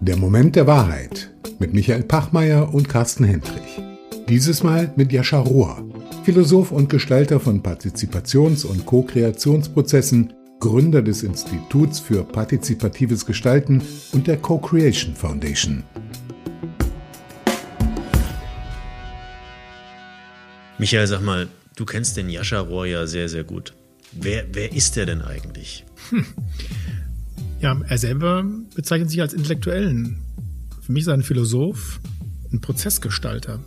[0.00, 3.80] Der Moment der Wahrheit mit Michael Pachmeier und Carsten Hendrich.
[4.28, 5.84] Dieses Mal mit Jascha Rohr,
[6.24, 13.82] Philosoph und Gestalter von Partizipations- und Co-Kreationsprozessen, Gründer des Instituts für partizipatives Gestalten
[14.12, 15.82] und der Co-Creation Foundation.
[20.78, 23.72] Michael, sag mal, du kennst den Jascha Rohr ja sehr, sehr gut.
[24.12, 25.84] Wer, wer ist der denn eigentlich?
[26.10, 26.26] Hm.
[27.62, 28.44] Ja, er selber
[28.74, 30.18] bezeichnet sich als Intellektuellen.
[30.80, 32.00] Für mich ist er ein Philosoph,
[32.52, 33.60] ein Prozessgestalter.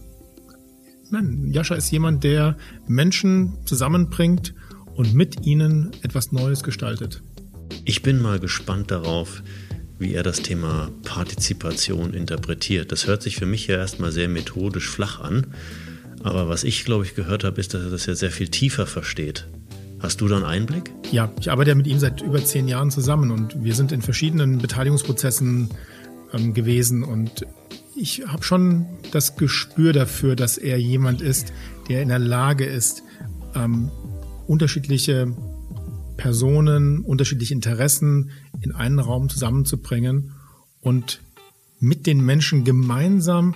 [1.11, 4.53] Nein, Jascha ist jemand, der Menschen zusammenbringt
[4.95, 7.23] und mit ihnen etwas Neues gestaltet.
[7.85, 9.41] Ich bin mal gespannt darauf,
[9.97, 12.91] wie er das Thema Partizipation interpretiert.
[12.91, 15.47] Das hört sich für mich ja erstmal sehr methodisch flach an.
[16.21, 18.87] Aber was ich, glaube ich, gehört habe, ist, dass er das ja sehr viel tiefer
[18.87, 19.47] versteht.
[20.05, 20.91] Hast du da einen Einblick?
[21.11, 24.03] Ja, ich arbeite ja mit ihm seit über zehn Jahren zusammen und wir sind in
[24.03, 25.69] verschiedenen Beteiligungsprozessen
[26.31, 27.47] ähm, gewesen und
[27.95, 31.53] ich habe schon das Gespür dafür, dass er jemand ist,
[31.89, 33.01] der in der Lage ist,
[33.55, 33.89] ähm,
[34.45, 35.35] unterschiedliche
[36.17, 38.29] Personen, unterschiedliche Interessen
[38.61, 40.33] in einen Raum zusammenzubringen
[40.81, 41.19] und
[41.79, 43.55] mit den Menschen gemeinsam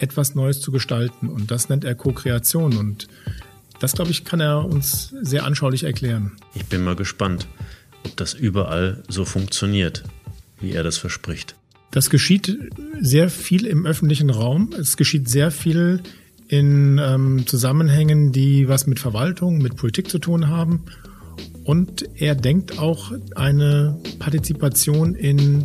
[0.00, 1.28] etwas Neues zu gestalten.
[1.28, 2.76] Und das nennt er Co-Kreation.
[2.76, 3.06] Und
[3.80, 6.32] das, glaube ich, kann er uns sehr anschaulich erklären.
[6.54, 7.46] Ich bin mal gespannt,
[8.04, 10.04] ob das überall so funktioniert,
[10.60, 11.56] wie er das verspricht.
[11.90, 12.58] Das geschieht
[13.00, 14.70] sehr viel im öffentlichen Raum.
[14.78, 16.02] Es geschieht sehr viel
[16.48, 20.84] in ähm, Zusammenhängen, die was mit Verwaltung, mit Politik zu tun haben.
[21.64, 25.64] Und er denkt auch eine Partizipation in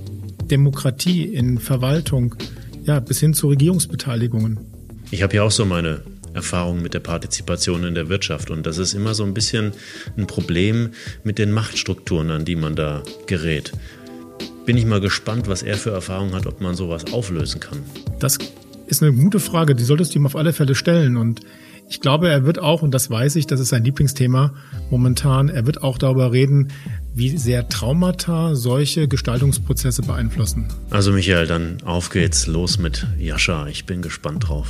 [0.50, 2.36] Demokratie, in Verwaltung,
[2.84, 4.60] ja, bis hin zu Regierungsbeteiligungen.
[5.12, 6.02] Ich habe ja auch so meine
[6.40, 9.73] Erfahrungen mit der Partizipation in der Wirtschaft und das ist immer so ein bisschen
[10.18, 10.92] ein Problem
[11.23, 13.73] mit den Machtstrukturen, an die man da gerät
[14.70, 17.80] bin ich mal gespannt, was er für Erfahrungen hat, ob man sowas auflösen kann.
[18.20, 18.38] Das
[18.86, 21.18] ist eine gute Frage, die solltest du ihm auf alle Fälle stellen.
[21.18, 21.42] Und
[21.90, 24.53] ich glaube, er wird auch, und das weiß ich, das ist sein Lieblingsthema
[24.92, 26.68] momentan, er wird auch darüber reden,
[27.16, 30.68] wie sehr Traumata solche Gestaltungsprozesse beeinflussen.
[30.92, 33.66] Also Michael, dann auf geht's, los mit Jascha.
[33.68, 34.68] Ich bin gespannt drauf.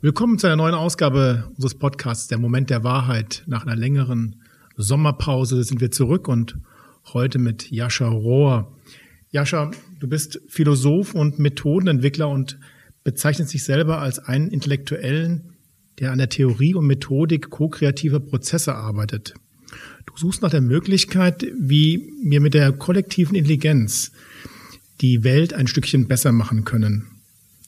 [0.00, 4.36] Willkommen zu einer neuen Ausgabe unseres Podcasts Der Moment der Wahrheit nach einer längeren
[4.76, 6.56] Sommerpause sind wir zurück und
[7.12, 8.78] heute mit Jascha Rohr.
[9.32, 12.60] Jascha, du bist Philosoph und Methodenentwickler und
[13.02, 15.56] bezeichnest dich selber als einen Intellektuellen,
[15.98, 19.34] der an der Theorie und Methodik ko-kreativer Prozesse arbeitet.
[20.06, 24.12] Du suchst nach der Möglichkeit, wie wir mit der kollektiven Intelligenz
[25.00, 27.17] die Welt ein Stückchen besser machen können.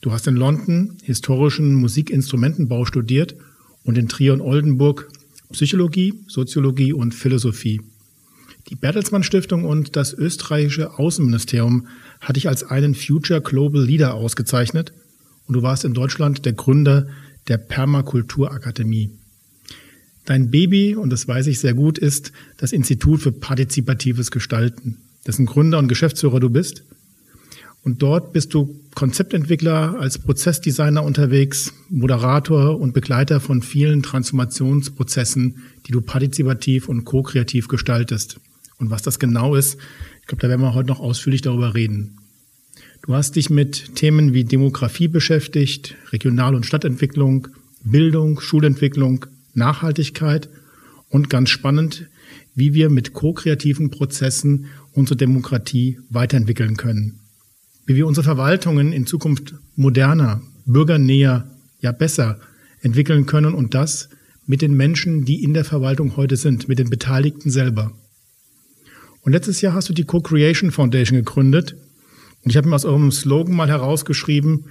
[0.01, 3.35] Du hast in London historischen Musikinstrumentenbau studiert
[3.83, 5.07] und in Trier und Oldenburg
[5.51, 7.81] Psychologie, Soziologie und Philosophie.
[8.69, 11.85] Die Bertelsmann Stiftung und das österreichische Außenministerium
[12.19, 14.91] hat dich als einen Future Global Leader ausgezeichnet
[15.45, 17.07] und du warst in Deutschland der Gründer
[17.47, 19.11] der Permakulturakademie.
[20.25, 24.97] Dein Baby, und das weiß ich sehr gut, ist das Institut für partizipatives Gestalten,
[25.27, 26.83] dessen Gründer und Geschäftsführer du bist
[27.83, 35.91] und dort bist du Konzeptentwickler, als Prozessdesigner unterwegs, Moderator und Begleiter von vielen Transformationsprozessen, die
[35.91, 38.39] du partizipativ und ko-kreativ gestaltest.
[38.77, 39.77] Und was das genau ist,
[40.21, 42.17] ich glaube, da werden wir heute noch ausführlich darüber reden.
[43.01, 47.47] Du hast dich mit Themen wie Demografie beschäftigt, Regional- und Stadtentwicklung,
[47.83, 49.25] Bildung, Schulentwicklung,
[49.55, 50.49] Nachhaltigkeit
[51.09, 52.07] und ganz spannend,
[52.53, 57.20] wie wir mit ko-kreativen Prozessen unsere Demokratie weiterentwickeln können
[57.85, 61.47] wie wir unsere Verwaltungen in Zukunft moderner, bürgernäher,
[61.79, 62.39] ja besser
[62.81, 64.09] entwickeln können und das
[64.45, 67.91] mit den Menschen, die in der Verwaltung heute sind, mit den Beteiligten selber.
[69.21, 71.75] Und letztes Jahr hast du die Co-Creation Foundation gegründet
[72.43, 74.65] und ich habe mir aus eurem Slogan mal herausgeschrieben,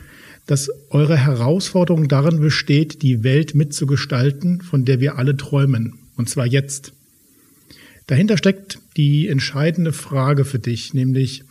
[0.46, 6.46] dass eure Herausforderung darin besteht, die Welt mitzugestalten, von der wir alle träumen, und zwar
[6.46, 6.92] jetzt.
[8.08, 11.44] Dahinter steckt die entscheidende Frage für dich, nämlich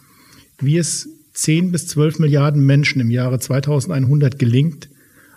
[0.60, 1.08] wie es
[1.40, 4.90] 10 bis 12 Milliarden Menschen im Jahre 2100 gelingt,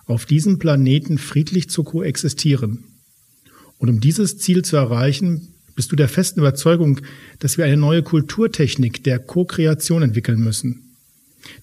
[0.04, 2.82] auf diesem Planeten friedlich zu koexistieren.
[3.78, 7.00] Und um dieses Ziel zu erreichen, bist du der festen Überzeugung,
[7.38, 10.96] dass wir eine neue Kulturtechnik der Co-Kreation entwickeln müssen.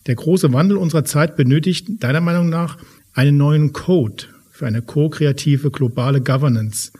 [0.08, 2.78] Der große Wandel unserer Zeit benötigt deiner Meinung nach
[3.12, 6.94] einen neuen Code für eine ko-kreative globale Governance,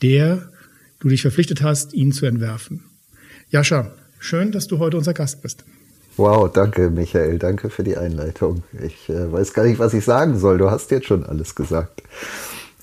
[0.00, 0.52] der
[1.00, 2.84] du dich verpflichtet hast, ihn zu entwerfen.
[3.50, 5.64] Jascha, schön, dass du heute unser Gast bist.
[6.18, 8.64] Wow, danke Michael, danke für die Einleitung.
[8.84, 10.58] Ich äh, weiß gar nicht, was ich sagen soll.
[10.58, 12.02] Du hast jetzt schon alles gesagt.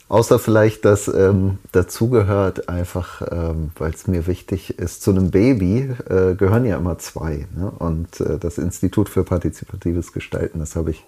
[0.07, 5.93] Außer vielleicht, dass ähm, dazugehört, einfach, ähm, weil es mir wichtig ist, zu einem Baby
[6.09, 7.45] äh, gehören ja immer zwei.
[7.57, 7.73] Ne?
[7.77, 11.03] Und äh, das Institut für partizipatives Gestalten, das habe ich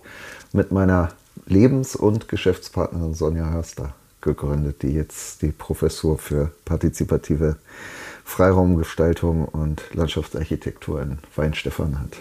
[0.52, 1.14] mit meiner
[1.46, 7.56] Lebens- und Geschäftspartnerin Sonja Hörster gegründet, die jetzt die Professur für partizipative
[8.28, 12.18] Freiraumgestaltung und Landschaftsarchitektur in Weinstefan hat.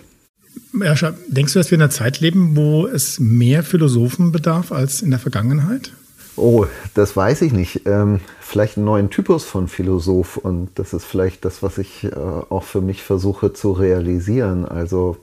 [0.81, 5.03] Erscha, denkst du, dass wir in einer Zeit leben, wo es mehr Philosophen bedarf als
[5.03, 5.93] in der Vergangenheit?
[6.37, 7.83] Oh, das weiß ich nicht.
[7.87, 12.11] Ähm, vielleicht einen neuen Typus von Philosoph und das ist vielleicht das, was ich äh,
[12.15, 14.65] auch für mich versuche zu realisieren.
[14.65, 15.17] Also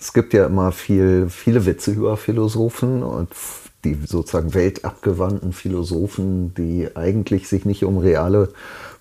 [0.00, 3.28] es gibt ja immer viel, viele Witze über Philosophen und
[3.84, 8.48] die sozusagen weltabgewandten Philosophen, die eigentlich sich nicht um reale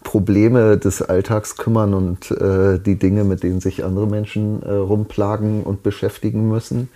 [0.03, 5.63] Probleme des Alltags kümmern und äh, die Dinge, mit denen sich andere Menschen äh, rumplagen
[5.63, 6.89] und beschäftigen müssen.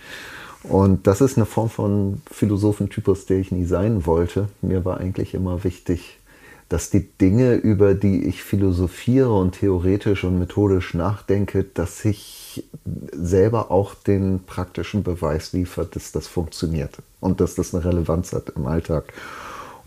[0.62, 4.48] Und das ist eine Form von Philosophentypus, der ich nie sein wollte.
[4.60, 6.18] Mir war eigentlich immer wichtig,
[6.68, 12.64] dass die Dinge, über die ich philosophiere und theoretisch und methodisch nachdenke, dass ich
[13.12, 18.52] selber auch den praktischen Beweis liefert, dass das funktioniert und dass das eine Relevanz hat
[18.54, 19.12] im Alltag.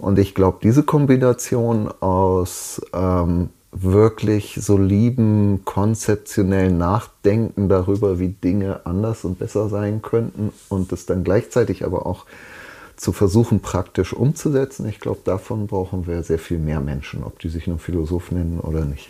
[0.02, 9.26] Und ich glaube, diese Kombination aus ähm, wirklich soliden, konzeptionellen Nachdenken darüber, wie Dinge anders
[9.26, 12.26] und besser sein könnten und es dann gleichzeitig aber auch
[12.98, 14.88] zu versuchen, praktisch umzusetzen.
[14.90, 18.60] Ich glaube, davon brauchen wir sehr viel mehr Menschen, ob die sich nur Philosoph nennen
[18.60, 19.08] oder nicht.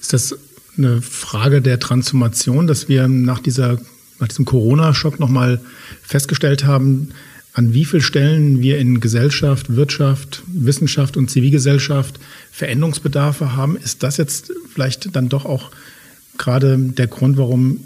[0.00, 0.34] Ist das
[0.76, 3.78] eine Frage der Transformation, dass wir nach, dieser,
[4.18, 5.60] nach diesem Corona-Schock nochmal
[6.02, 7.10] festgestellt haben,
[7.54, 12.18] an wie vielen Stellen wir in Gesellschaft, Wirtschaft, Wissenschaft und Zivilgesellschaft
[12.50, 15.70] Veränderungsbedarfe haben, ist das jetzt vielleicht dann doch auch
[16.38, 17.80] gerade der Grund, warum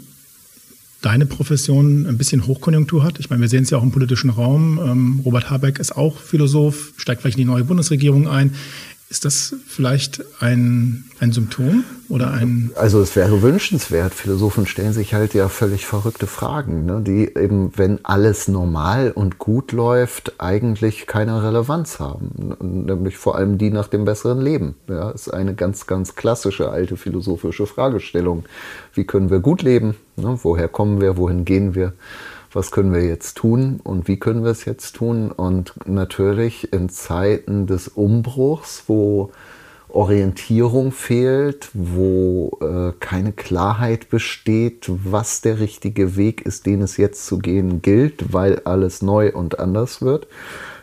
[1.01, 3.19] deine Profession ein bisschen Hochkonjunktur hat?
[3.19, 4.79] Ich meine, wir sehen es ja auch im politischen Raum.
[4.83, 8.53] Ähm, Robert Habeck ist auch Philosoph, steigt vielleicht in die neue Bundesregierung ein.
[9.09, 12.71] Ist das vielleicht ein, ein Symptom oder ein.
[12.75, 14.13] Also, es wäre wünschenswert.
[14.13, 17.01] Philosophen stellen sich halt ja völlig verrückte Fragen, ne?
[17.01, 22.57] die eben, wenn alles normal und gut läuft, eigentlich keine Relevanz haben.
[22.59, 24.75] Nämlich vor allem die nach dem besseren Leben.
[24.89, 28.43] Ja, ist eine ganz, ganz klassische alte philosophische Fragestellung.
[28.93, 29.95] Wie können wir gut leben?
[30.17, 30.37] Ne?
[30.43, 31.15] Woher kommen wir?
[31.15, 31.93] Wohin gehen wir?
[32.57, 35.31] Was können wir jetzt tun und wie können wir es jetzt tun.
[35.31, 39.29] Und natürlich in Zeiten des Umbruchs, wo
[39.89, 47.27] Orientierung fehlt, wo äh, keine Klarheit besteht, was der richtige Weg ist, den es jetzt
[47.27, 50.25] zu gehen gilt, weil alles neu und anders wird,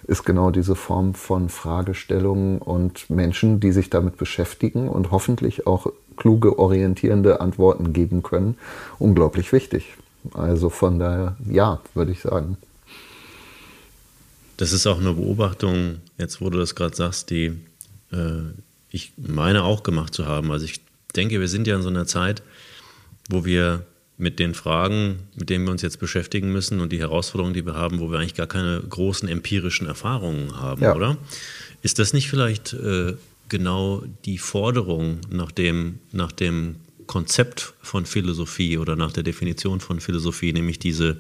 [0.07, 5.89] ist genau diese Form von Fragestellungen und Menschen, die sich damit beschäftigen und hoffentlich auch
[6.17, 8.57] kluge, orientierende Antworten geben können,
[9.01, 9.97] unglaublich wichtig.
[10.33, 12.57] Also von daher, ja, würde ich sagen.
[14.57, 17.59] Das ist auch eine Beobachtung, jetzt wo du das gerade sagst, die
[18.13, 18.43] äh,
[18.91, 20.53] ich meine auch gemacht zu haben.
[20.53, 20.81] Also ich
[21.17, 22.43] denke, wir sind ja in so einer Zeit,
[23.29, 23.85] wo wir
[24.17, 27.75] mit den Fragen, mit denen wir uns jetzt beschäftigen müssen und die Herausforderungen, die wir
[27.75, 30.95] haben, wo wir eigentlich gar keine großen empirischen Erfahrungen haben, ja.
[30.95, 31.17] oder?
[31.83, 33.15] Ist das nicht vielleicht äh,
[33.49, 36.77] genau die Forderung nach dem, nach dem
[37.07, 41.19] Konzept von Philosophie oder nach der Definition von Philosophie, nämlich diese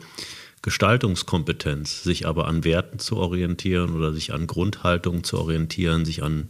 [0.64, 6.48] Gestaltungskompetenz, sich aber an Werten zu orientieren oder sich an Grundhaltungen zu orientieren, sich an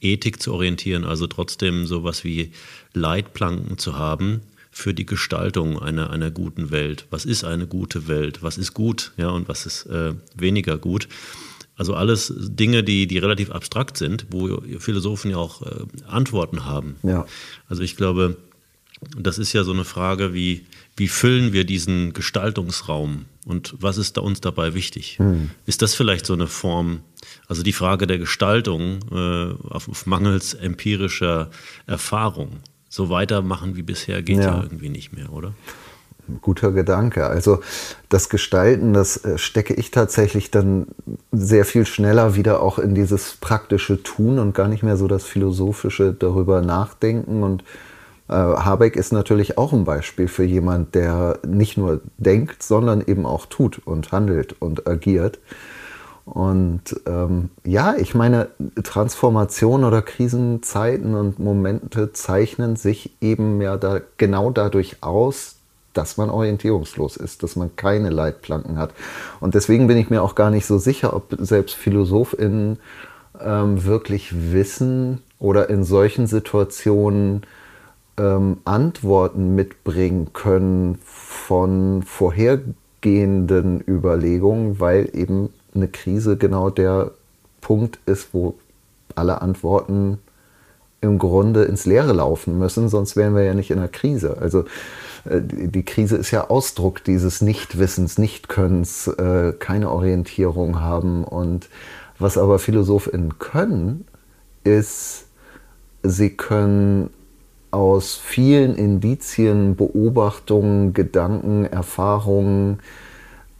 [0.00, 2.52] Ethik zu orientieren, also trotzdem sowas wie
[2.94, 4.40] Leitplanken zu haben
[4.70, 7.06] für die Gestaltung einer, einer guten Welt.
[7.10, 8.42] Was ist eine gute Welt?
[8.42, 11.08] Was ist gut ja, und was ist äh, weniger gut?
[11.76, 16.96] Also alles Dinge, die, die relativ abstrakt sind, wo Philosophen ja auch äh, Antworten haben.
[17.02, 17.26] Ja.
[17.68, 18.36] Also ich glaube,
[19.16, 20.66] das ist ja so eine Frage, wie,
[20.96, 25.18] wie füllen wir diesen Gestaltungsraum und was ist da uns dabei wichtig?
[25.18, 25.50] Hm.
[25.66, 27.00] Ist das vielleicht so eine Form,
[27.48, 31.50] also die Frage der Gestaltung äh, auf, auf, mangels empirischer
[31.86, 32.60] Erfahrung?
[32.88, 34.56] So weitermachen wie bisher geht ja.
[34.56, 35.54] ja irgendwie nicht mehr, oder?
[36.42, 37.26] guter Gedanke.
[37.26, 37.60] Also
[38.08, 40.86] das Gestalten, das äh, stecke ich tatsächlich dann
[41.32, 45.24] sehr viel schneller wieder auch in dieses praktische Tun und gar nicht mehr so das
[45.24, 47.64] philosophische darüber nachdenken und
[48.34, 53.46] Habeck ist natürlich auch ein Beispiel für jemand, der nicht nur denkt, sondern eben auch
[53.46, 55.38] tut und handelt und agiert.
[56.24, 58.48] Und ähm, ja, ich meine,
[58.82, 65.56] Transformation oder Krisenzeiten und Momente zeichnen sich eben ja da genau dadurch aus,
[65.92, 68.92] dass man orientierungslos ist, dass man keine Leitplanken hat.
[69.40, 72.78] Und deswegen bin ich mir auch gar nicht so sicher, ob selbst PhilosophInnen
[73.40, 77.42] ähm, wirklich wissen oder in solchen Situationen
[78.20, 87.12] ähm, Antworten mitbringen können von vorhergehenden Überlegungen, weil eben eine Krise genau der
[87.62, 88.54] Punkt ist, wo
[89.14, 90.18] alle Antworten
[91.00, 94.36] im Grunde ins Leere laufen müssen, sonst wären wir ja nicht in einer Krise.
[94.38, 94.64] Also
[95.24, 101.24] äh, die Krise ist ja Ausdruck dieses Nichtwissens, Nichtkönnens, äh, keine Orientierung haben.
[101.24, 101.70] Und
[102.18, 104.04] was aber PhilosophInnen können,
[104.62, 105.24] ist,
[106.02, 107.08] sie können
[107.70, 112.80] aus vielen Indizien, Beobachtungen, Gedanken, Erfahrungen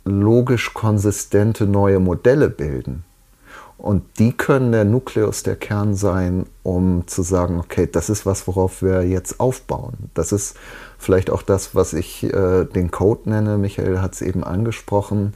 [0.05, 3.05] logisch konsistente neue Modelle bilden.
[3.81, 8.47] Und die können der Nukleus, der Kern sein, um zu sagen, okay, das ist was,
[8.47, 9.95] worauf wir jetzt aufbauen.
[10.13, 10.55] Das ist
[10.99, 13.57] vielleicht auch das, was ich äh, den Code nenne.
[13.57, 15.33] Michael hat es eben angesprochen.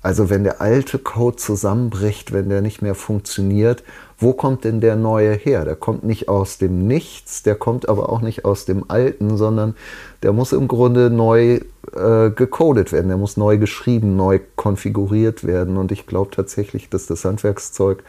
[0.00, 3.84] Also wenn der alte Code zusammenbricht, wenn der nicht mehr funktioniert,
[4.22, 5.64] wo kommt denn der neue her?
[5.64, 9.74] Der kommt nicht aus dem Nichts, der kommt aber auch nicht aus dem Alten, sondern
[10.22, 11.60] der muss im Grunde neu
[11.94, 15.76] äh, gecodet werden, der muss neu geschrieben, neu konfiguriert werden.
[15.76, 18.04] Und ich glaube tatsächlich, dass das Handwerkszeug,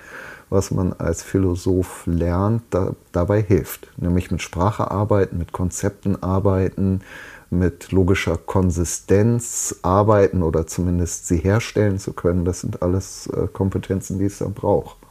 [0.49, 3.87] was man als Philosoph lernt, da, dabei hilft.
[3.97, 7.01] Nämlich mit Sprache arbeiten, mit Konzepten arbeiten,
[7.49, 14.19] mit logischer Konsistenz arbeiten oder zumindest sie herstellen zu können, das sind alles äh, Kompetenzen,
[14.19, 15.02] die es dann braucht.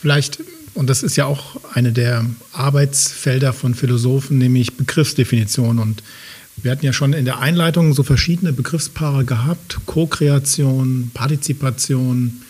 [0.00, 0.38] Vielleicht,
[0.74, 5.78] und das ist ja auch eine der Arbeitsfelder von Philosophen, nämlich Begriffsdefinition.
[5.78, 6.02] Und
[6.56, 12.40] wir hatten ja schon in der Einleitung so verschiedene Begriffspaare gehabt, Co-Kreation, Partizipation.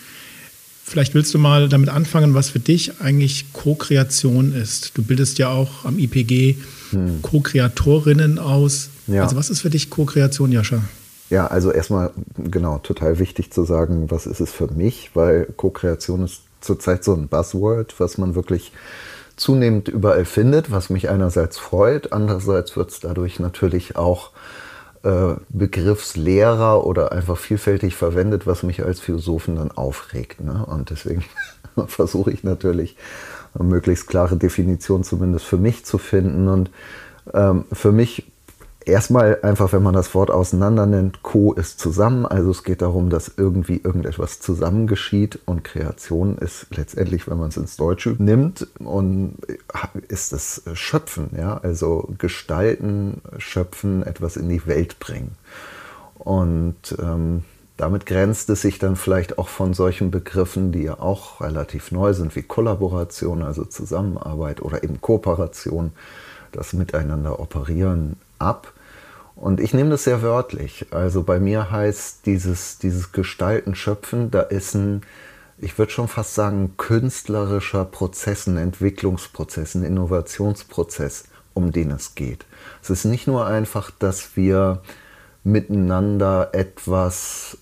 [0.85, 4.97] Vielleicht willst du mal damit anfangen, was für dich eigentlich Co-Kreation ist.
[4.97, 6.55] Du bildest ja auch am IPG
[6.91, 7.21] hm.
[7.21, 8.89] Co-Kreatorinnen aus.
[9.07, 9.23] Ja.
[9.23, 10.81] Also was ist für dich Co-Kreation, Jascha?
[11.29, 16.23] Ja, also erstmal genau, total wichtig zu sagen, was ist es für mich, weil Co-Kreation
[16.23, 18.71] ist zurzeit so ein Buzzword, was man wirklich
[19.35, 24.31] zunehmend überall findet, was mich einerseits freut, andererseits wird es dadurch natürlich auch
[25.03, 30.41] äh, begriffsleerer oder einfach vielfältig verwendet, was mich als Philosophen dann aufregt.
[30.41, 30.63] Ne?
[30.65, 31.25] Und deswegen
[31.87, 32.97] versuche ich natürlich
[33.55, 36.47] eine möglichst klare Definition zumindest für mich zu finden.
[36.47, 36.69] Und
[37.33, 38.30] ähm, für mich
[38.85, 42.25] erstmal einfach, wenn man das Wort auseinander nennt, Co ist zusammen.
[42.25, 47.49] Also es geht darum, dass irgendwie irgendetwas zusammen geschieht und Kreation ist letztendlich, wenn man
[47.49, 49.37] es ins Deutsche nimmt, und
[50.07, 55.35] ist das Schöpfen, ja, also gestalten, schöpfen, etwas in die Welt bringen.
[56.15, 57.43] Und ähm,
[57.77, 62.13] damit grenzt es sich dann vielleicht auch von solchen Begriffen, die ja auch relativ neu
[62.13, 65.91] sind, wie Kollaboration, also Zusammenarbeit oder eben Kooperation,
[66.51, 68.73] das Miteinander operieren ab.
[69.35, 70.87] Und ich nehme das sehr wörtlich.
[70.91, 75.01] Also bei mir heißt dieses, dieses Gestalten, Schöpfen, da ist ein,
[75.57, 82.45] ich würde schon fast sagen, künstlerischer Prozess, ein Entwicklungsprozess, ein Innovationsprozess, um den es geht.
[82.83, 84.81] Es ist nicht nur einfach, dass wir
[85.43, 87.57] miteinander etwas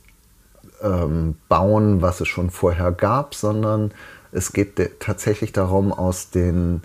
[0.82, 3.92] ähm, bauen, was es schon vorher gab, sondern
[4.32, 6.82] es geht tatsächlich darum, aus den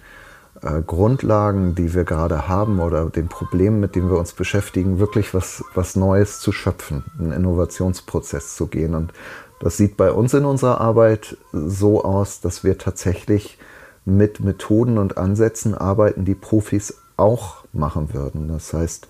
[0.63, 5.35] äh, Grundlagen, die wir gerade haben oder den Problemen, mit denen wir uns beschäftigen, wirklich
[5.35, 8.95] was, was Neues zu schöpfen, einen Innovationsprozess zu gehen.
[8.95, 9.13] Und
[9.61, 13.59] das sieht bei uns in unserer Arbeit so aus, dass wir tatsächlich
[14.05, 18.49] mit Methoden und Ansätzen arbeiten, die Profis auch machen würden.
[18.49, 19.09] Das heißt,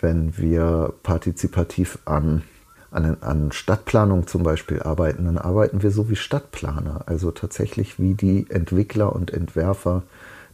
[0.00, 2.42] wenn wir partizipativ an,
[2.90, 8.14] an, an Stadtplanung zum Beispiel arbeiten, dann arbeiten wir so wie Stadtplaner, also tatsächlich wie
[8.14, 10.02] die Entwickler und Entwerfer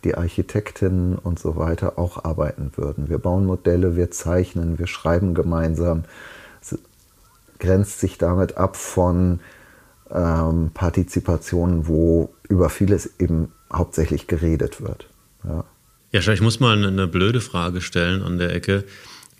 [0.04, 3.08] die Architektinnen und so weiter auch arbeiten würden.
[3.08, 6.04] Wir bauen Modelle, wir zeichnen, wir schreiben gemeinsam.
[6.60, 6.78] Es
[7.58, 9.40] grenzt sich damit ab von
[10.10, 15.08] ähm, Partizipationen, wo über vieles eben hauptsächlich geredet wird.
[15.44, 15.64] Ja.
[16.12, 18.84] Ja, ich muss mal eine blöde Frage stellen an der Ecke,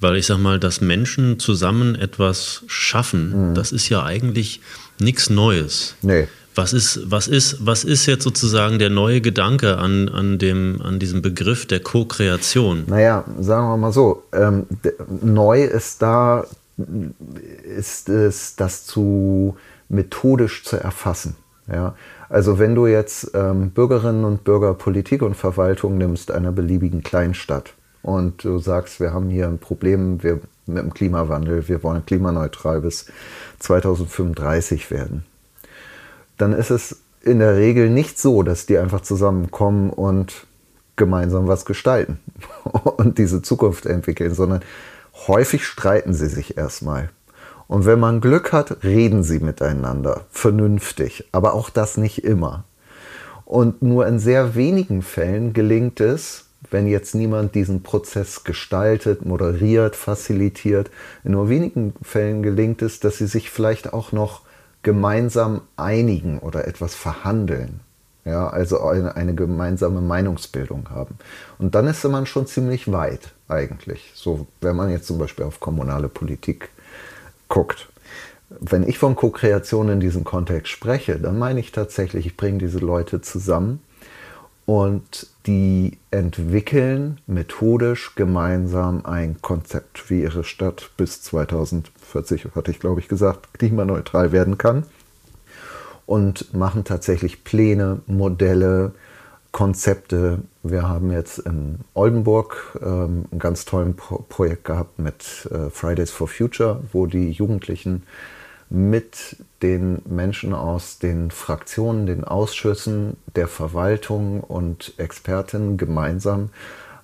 [0.00, 3.54] weil ich sag mal, dass Menschen zusammen etwas schaffen, mhm.
[3.54, 4.60] das ist ja eigentlich
[4.98, 5.94] nichts Neues.
[6.02, 6.28] Nee.
[6.56, 10.98] Was ist, was ist, was ist jetzt sozusagen der neue Gedanke an, an, dem, an
[10.98, 12.84] diesem Begriff der Co-Kreation?
[12.86, 14.64] Naja, sagen wir mal so, ähm,
[15.20, 16.46] neu ist da,
[17.76, 19.58] ist es, das zu
[19.90, 21.36] methodisch zu erfassen.
[21.70, 21.94] Ja?
[22.30, 27.75] Also wenn du jetzt ähm, Bürgerinnen und Bürger, Politik und Verwaltung nimmst einer beliebigen Kleinstadt
[28.02, 32.80] und du sagst, wir haben hier ein Problem wir, mit dem Klimawandel, wir wollen klimaneutral
[32.80, 33.06] bis
[33.58, 35.25] 2035 werden
[36.37, 40.47] dann ist es in der Regel nicht so, dass die einfach zusammenkommen und
[40.97, 42.19] gemeinsam was gestalten
[42.97, 44.62] und diese Zukunft entwickeln, sondern
[45.26, 47.11] häufig streiten sie sich erstmal.
[47.69, 52.64] Und wenn man Glück hat, reden sie miteinander, vernünftig, aber auch das nicht immer.
[53.45, 59.95] Und nur in sehr wenigen Fällen gelingt es, wenn jetzt niemand diesen Prozess gestaltet, moderiert,
[59.95, 60.90] facilitiert,
[61.25, 64.43] in nur wenigen Fällen gelingt es, dass sie sich vielleicht auch noch
[64.87, 67.81] gemeinsam einigen oder etwas verhandeln.
[68.25, 71.16] Ja, also eine, eine gemeinsame Meinungsbildung haben.
[71.59, 74.12] Und dann ist man schon ziemlich weit eigentlich.
[74.14, 76.69] So, wenn man jetzt zum Beispiel auf kommunale Politik
[77.49, 77.88] guckt.
[78.49, 82.78] Wenn ich von Co-Kreation in diesem Kontext spreche, dann meine ich tatsächlich, ich bringe diese
[82.78, 83.81] Leute zusammen
[84.66, 91.23] und die entwickeln methodisch gemeinsam ein Konzept, wie ihre Stadt bis
[92.12, 94.84] 2040, hatte ich glaube ich gesagt, klimaneutral werden kann
[96.06, 98.92] und machen tatsächlich Pläne, Modelle,
[99.52, 100.40] Konzepte.
[100.62, 106.10] Wir haben jetzt in Oldenburg ähm, ein ganz tolles Pro Projekt gehabt mit äh, Fridays
[106.10, 108.02] for Future, wo die Jugendlichen
[108.68, 116.50] mit den Menschen aus den Fraktionen, den Ausschüssen, der Verwaltung und Experten gemeinsam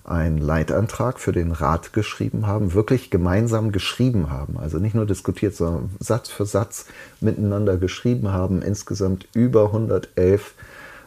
[0.03, 5.55] einen Leitantrag für den Rat geschrieben haben, wirklich gemeinsam geschrieben haben, also nicht nur diskutiert,
[5.55, 6.87] sondern Satz für Satz
[7.21, 10.53] miteinander geschrieben haben, insgesamt über 111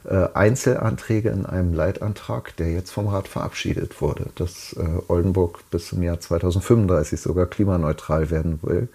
[0.04, 5.88] äh, Einzelanträge in einem Leitantrag, der jetzt vom Rat verabschiedet wurde, dass äh, Oldenburg bis
[5.88, 8.88] zum Jahr 2035 sogar klimaneutral werden will,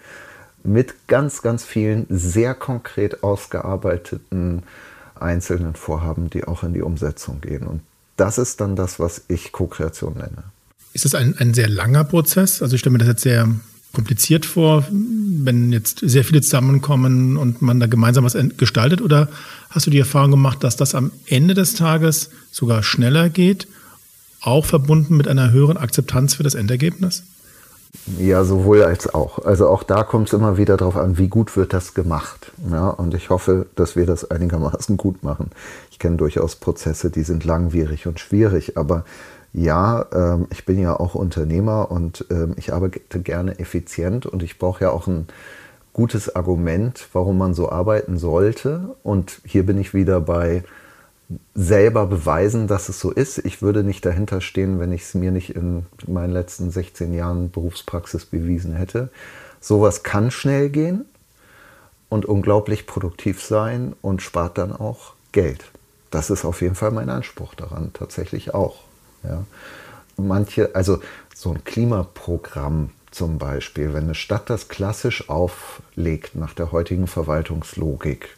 [0.64, 4.62] mit ganz, ganz vielen sehr konkret ausgearbeiteten
[5.14, 7.66] einzelnen Vorhaben, die auch in die Umsetzung gehen.
[7.66, 7.82] Und
[8.16, 10.44] das ist dann das, was ich Co-Kreation nenne.
[10.92, 12.62] Ist das ein, ein sehr langer Prozess?
[12.62, 13.48] Also ich stelle mir das jetzt sehr
[13.92, 19.00] kompliziert vor, wenn jetzt sehr viele zusammenkommen und man da gemeinsam was gestaltet?
[19.00, 19.28] Oder
[19.70, 23.68] hast du die Erfahrung gemacht, dass das am Ende des Tages sogar schneller geht,
[24.40, 27.24] auch verbunden mit einer höheren Akzeptanz für das Endergebnis?
[28.18, 29.44] Ja, sowohl als auch.
[29.44, 32.52] Also auch da kommt es immer wieder darauf an, wie gut wird das gemacht.
[32.70, 35.50] Ja, und ich hoffe, dass wir das einigermaßen gut machen.
[35.90, 39.04] Ich kenne durchaus Prozesse, die sind langwierig und schwierig, aber
[39.52, 44.58] ja, ähm, ich bin ja auch Unternehmer und ähm, ich arbeite gerne effizient und ich
[44.58, 45.26] brauche ja auch ein
[45.92, 48.96] gutes Argument, warum man so arbeiten sollte.
[49.02, 50.64] Und hier bin ich wieder bei
[51.54, 53.38] selber beweisen, dass es so ist.
[53.38, 57.50] Ich würde nicht dahinter stehen, wenn ich es mir nicht in meinen letzten 16 Jahren
[57.50, 59.10] Berufspraxis bewiesen hätte.
[59.60, 61.04] Sowas kann schnell gehen
[62.08, 65.64] und unglaublich produktiv sein und spart dann auch Geld.
[66.10, 68.80] Das ist auf jeden Fall mein Anspruch daran, tatsächlich auch.
[69.22, 69.44] Ja.
[70.16, 71.00] Manche, also
[71.34, 78.28] so ein Klimaprogramm zum Beispiel, wenn eine Stadt das klassisch auflegt nach der heutigen Verwaltungslogik,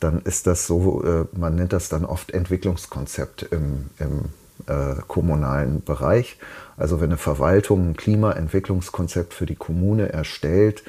[0.00, 4.26] dann ist das so, äh, man nennt das dann oft Entwicklungskonzept im, im
[4.66, 6.38] äh, kommunalen Bereich.
[6.76, 10.82] Also wenn eine Verwaltung ein Klimaentwicklungskonzept für die Kommune erstellt,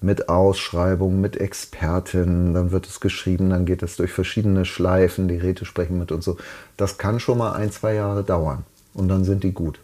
[0.00, 5.38] mit Ausschreibungen, mit Experten, dann wird es geschrieben, dann geht es durch verschiedene Schleifen, die
[5.38, 6.36] Räte sprechen mit und so.
[6.76, 9.80] Das kann schon mal ein, zwei Jahre dauern und dann sind die gut.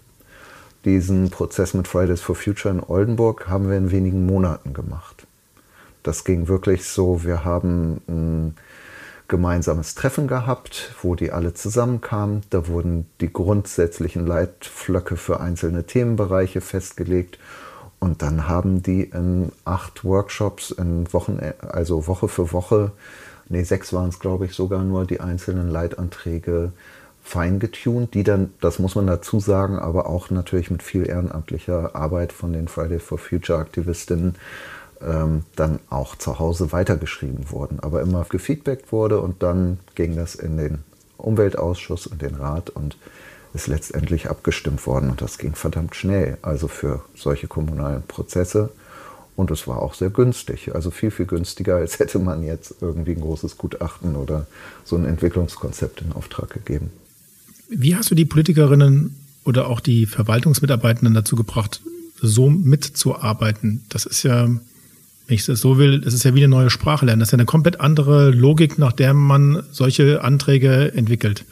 [0.85, 5.23] Diesen Prozess mit Fridays for Future in Oldenburg haben wir in wenigen Monaten gemacht.
[6.05, 8.55] Das ging wirklich so, wir haben ein
[9.27, 12.43] gemeinsames Treffen gehabt, wo die alle zusammenkamen.
[12.51, 17.38] Da wurden die grundsätzlichen Leitflöcke für einzelne Themenbereiche festgelegt.
[17.99, 22.93] Und dann haben die in acht Workshops in Wochen, also Woche für Woche,
[23.49, 26.73] nee, sechs waren es, glaube ich, sogar nur, die einzelnen Leitanträge
[27.23, 32.35] feingetunt, die dann, das muss man dazu sagen, aber auch natürlich mit viel ehrenamtlicher Arbeit
[32.35, 34.35] von den Friday for Future Aktivistinnen
[35.00, 40.35] ähm, dann auch zu Hause weitergeschrieben wurden, aber immer gefeedbackt wurde und dann ging das
[40.35, 40.78] in den
[41.16, 42.96] Umweltausschuss und den Rat und
[43.54, 48.70] ist letztendlich abgestimmt worden und das ging verdammt schnell, also für solche kommunalen Prozesse.
[49.37, 53.12] Und es war auch sehr günstig, also viel, viel günstiger, als hätte man jetzt irgendwie
[53.12, 54.46] ein großes Gutachten oder
[54.85, 56.90] so ein Entwicklungskonzept in Auftrag gegeben.
[57.68, 61.80] Wie hast du die Politikerinnen oder auch die Verwaltungsmitarbeitenden dazu gebracht,
[62.20, 63.85] so mitzuarbeiten?
[63.88, 64.48] Das ist ja
[65.26, 67.20] wenn ich das so will, das ist ja wie eine neue Sprache lernen.
[67.20, 71.44] Das ist ja eine komplett andere Logik, nach der man solche Anträge entwickelt.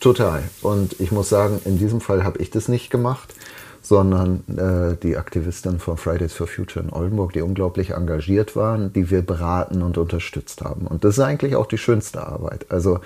[0.00, 0.42] Total.
[0.60, 3.32] Und ich muss sagen, in diesem Fall habe ich das nicht gemacht,
[3.80, 9.10] sondern äh, die Aktivisten von Fridays for Future in Oldenburg, die unglaublich engagiert waren, die
[9.10, 10.86] wir beraten und unterstützt haben.
[10.86, 12.66] Und das ist eigentlich auch die schönste Arbeit.
[12.68, 13.00] Also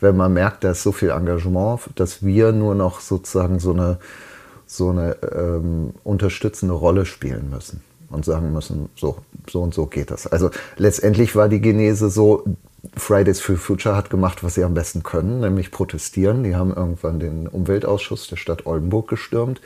[0.00, 3.98] wenn man merkt, da ist so viel Engagement, dass wir nur noch sozusagen so eine,
[4.66, 9.16] so eine ähm, unterstützende Rolle spielen müssen und sagen müssen, so,
[9.48, 10.26] so und so geht das.
[10.26, 12.44] Also letztendlich war die Genese so,
[12.96, 16.42] Fridays for Future hat gemacht, was sie am besten können, nämlich protestieren.
[16.42, 19.60] Die haben irgendwann den Umweltausschuss der Stadt Oldenburg gestürmt.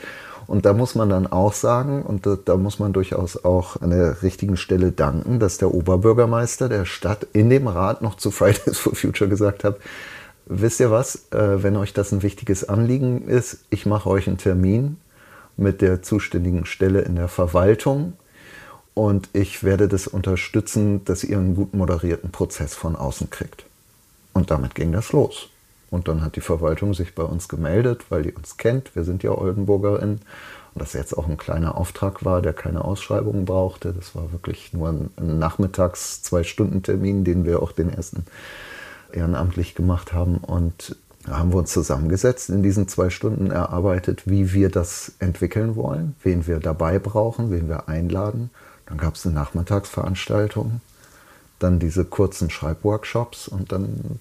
[0.46, 3.90] Und da muss man dann auch sagen, und da, da, muss man durchaus auch an
[3.90, 8.78] der richtigen Stelle danken, dass der Oberbürgermeister der Stadt in dem Rat noch zu Fridays
[8.78, 9.78] for Future gesagt hat,
[10.44, 14.36] wisst ihr was, äh, wenn euch das ein wichtiges Anliegen ist, ich mache euch einen
[14.36, 14.98] Termin
[15.56, 18.14] mit der zuständigen Stelle in der Verwaltung
[18.94, 23.64] und ich werde das unterstützen, dass ihr einen gut moderierten Prozess von außen kriegt.
[24.32, 25.48] Und damit ging das los.
[25.90, 28.94] Und dann hat die Verwaltung sich bei uns gemeldet, weil die uns kennt.
[28.96, 30.20] Wir sind ja Oldenburgerin.
[30.74, 33.92] Und das jetzt auch ein kleiner Auftrag war, der keine Ausschreibung brauchte.
[33.92, 38.24] Das war wirklich nur ein, ein Nachmittags-, Zwei-Stunden-Termin, den wir auch den ersten
[39.12, 40.38] ehrenamtlich gemacht haben.
[40.38, 45.76] Und da haben wir uns zusammengesetzt, in diesen zwei Stunden erarbeitet, wie wir das entwickeln
[45.76, 48.50] wollen, wen wir dabei brauchen, wen wir einladen.
[48.86, 50.80] Dann gab es eine Nachmittagsveranstaltung,
[51.58, 54.20] dann diese kurzen Schreibworkshops und dann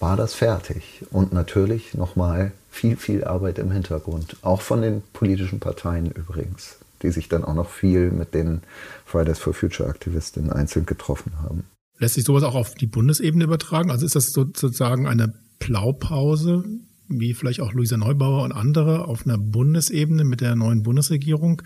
[0.00, 1.04] war das fertig.
[1.10, 7.10] Und natürlich nochmal viel, viel Arbeit im Hintergrund, auch von den politischen Parteien übrigens, die
[7.10, 8.62] sich dann auch noch viel mit den
[9.04, 11.64] Fridays for Future Aktivistinnen einzeln getroffen haben.
[11.98, 13.90] Lässt sich sowas auch auf die Bundesebene übertragen?
[13.90, 16.64] Also ist das sozusagen eine Blaupause,
[17.08, 21.62] wie vielleicht auch Luisa Neubauer und andere auf einer Bundesebene mit der neuen Bundesregierung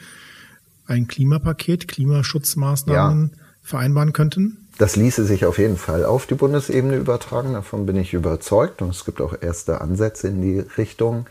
[0.87, 3.42] ein Klimapaket, Klimaschutzmaßnahmen ja.
[3.62, 4.68] vereinbaren könnten?
[4.79, 8.90] Das ließe sich auf jeden Fall auf die Bundesebene übertragen, davon bin ich überzeugt und
[8.90, 11.27] es gibt auch erste Ansätze in die Richtung.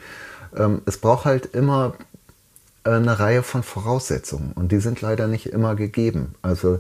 [0.56, 1.96] Ähm, es braucht halt immer
[2.84, 6.36] äh, eine Reihe von Voraussetzungen und die sind leider nicht immer gegeben.
[6.42, 6.80] Also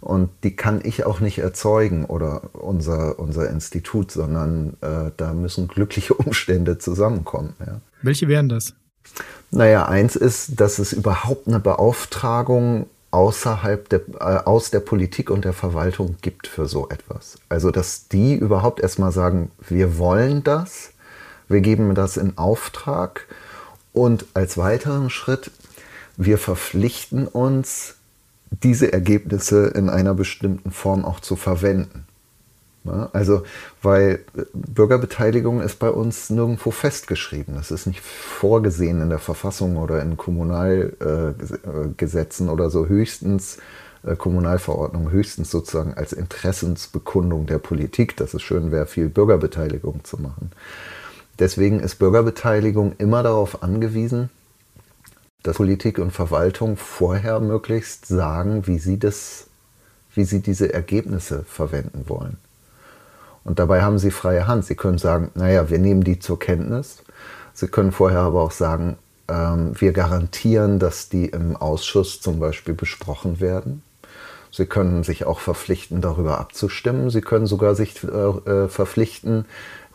[0.00, 5.68] und die kann ich auch nicht erzeugen oder unser, unser Institut, sondern äh, da müssen
[5.68, 7.54] glückliche Umstände zusammenkommen.
[7.64, 7.80] Ja.
[8.02, 8.74] Welche wären das?
[9.50, 15.44] Naja, eins ist, dass es überhaupt eine Beauftragung außerhalb der, äh, aus der Politik und
[15.44, 17.38] der Verwaltung gibt für so etwas.
[17.48, 20.90] Also, dass die überhaupt erstmal sagen, wir wollen das,
[21.48, 23.26] wir geben das in Auftrag
[23.92, 25.50] und als weiteren Schritt,
[26.16, 27.94] wir verpflichten uns,
[28.50, 32.07] diese Ergebnisse in einer bestimmten Form auch zu verwenden.
[32.90, 33.42] Also,
[33.82, 37.56] weil äh, Bürgerbeteiligung ist bei uns nirgendwo festgeschrieben.
[37.56, 42.86] Das ist nicht vorgesehen in der Verfassung oder in Kommunalgesetzen oder so.
[42.86, 43.58] Höchstens
[44.04, 50.20] äh, Kommunalverordnung, höchstens sozusagen als Interessensbekundung der Politik, dass es schön wäre, viel Bürgerbeteiligung zu
[50.20, 50.50] machen.
[51.38, 54.30] Deswegen ist Bürgerbeteiligung immer darauf angewiesen,
[55.42, 59.46] dass Politik und Verwaltung vorher möglichst sagen, wie sie das,
[60.14, 62.36] wie sie diese Ergebnisse verwenden wollen.
[63.48, 64.66] Und dabei haben sie freie Hand.
[64.66, 67.02] Sie können sagen, naja, wir nehmen die zur Kenntnis.
[67.54, 72.74] Sie können vorher aber auch sagen, ähm, wir garantieren, dass die im Ausschuss zum Beispiel
[72.74, 73.82] besprochen werden.
[74.52, 77.08] Sie können sich auch verpflichten, darüber abzustimmen.
[77.08, 79.46] Sie können sogar sich äh, äh verpflichten,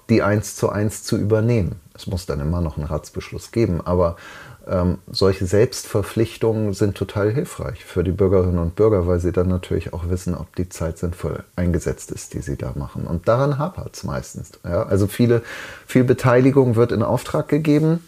[0.10, 1.80] die eins zu eins zu übernehmen.
[1.94, 4.18] Es muss dann immer noch einen Ratsbeschluss geben, aber
[4.68, 9.94] ähm, solche Selbstverpflichtungen sind total hilfreich für die Bürgerinnen und Bürger, weil sie dann natürlich
[9.94, 13.06] auch wissen, ob die Zeit sinnvoll eingesetzt ist, die sie da machen.
[13.06, 14.52] Und daran hapert es meistens.
[14.64, 14.84] Ja?
[14.84, 15.42] Also viele,
[15.86, 18.00] viel Beteiligung wird in Auftrag gegeben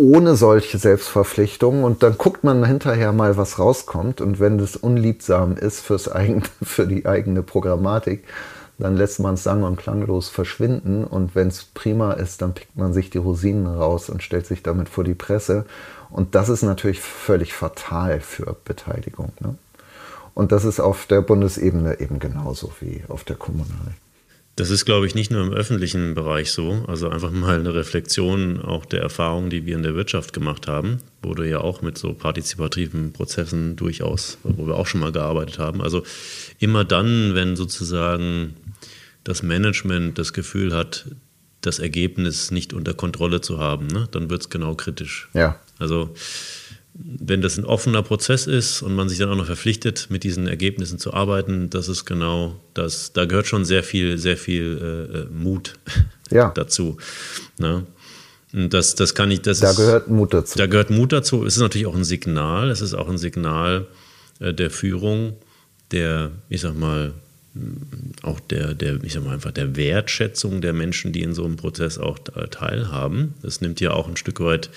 [0.00, 4.22] ohne solche Selbstverpflichtungen und dann guckt man hinterher mal, was rauskommt.
[4.22, 8.24] Und wenn das unliebsam ist fürs eigene, für die eigene Programmatik,
[8.80, 12.76] dann lässt man es sang- und klanglos verschwinden und wenn es prima ist, dann pickt
[12.76, 15.66] man sich die Rosinen raus und stellt sich damit vor die Presse.
[16.10, 19.32] Und das ist natürlich völlig fatal für Beteiligung.
[19.40, 19.56] Ne?
[20.34, 23.96] Und das ist auf der Bundesebene eben genauso wie auf der kommunalen.
[24.56, 26.84] Das ist, glaube ich, nicht nur im öffentlichen Bereich so.
[26.86, 30.98] Also einfach mal eine Reflexion auch der Erfahrungen, die wir in der Wirtschaft gemacht haben,
[31.22, 35.58] wo du ja auch mit so partizipativen Prozessen durchaus, wo wir auch schon mal gearbeitet
[35.58, 35.80] haben.
[35.80, 36.02] Also
[36.58, 38.54] immer dann, wenn sozusagen
[39.24, 41.06] das Management das Gefühl hat,
[41.60, 45.28] das Ergebnis nicht unter Kontrolle zu haben, ne, dann wird es genau kritisch.
[45.34, 45.58] Ja.
[45.78, 46.14] Also
[46.94, 50.46] wenn das ein offener Prozess ist und man sich dann auch noch verpflichtet, mit diesen
[50.46, 53.12] Ergebnissen zu arbeiten, das ist genau das.
[53.12, 54.78] Da gehört schon sehr viel, sehr viel
[55.12, 55.74] äh, äh Mut
[56.30, 56.50] ja.
[56.50, 56.96] dazu.
[57.58, 57.86] Ne?
[58.52, 60.58] Das, das kann ich, das da ist, gehört Mut dazu.
[60.58, 61.44] Da gehört Mut dazu.
[61.44, 62.70] Es ist natürlich auch ein Signal.
[62.70, 63.86] Es ist auch ein Signal
[64.40, 65.34] äh, der Führung,
[65.92, 67.12] der, ich sag mal,
[68.22, 71.56] auch der, der, ich sag mal einfach der Wertschätzung der Menschen, die in so einem
[71.56, 73.34] Prozess auch teilhaben.
[73.42, 74.70] Das nimmt ja auch ein Stück weit,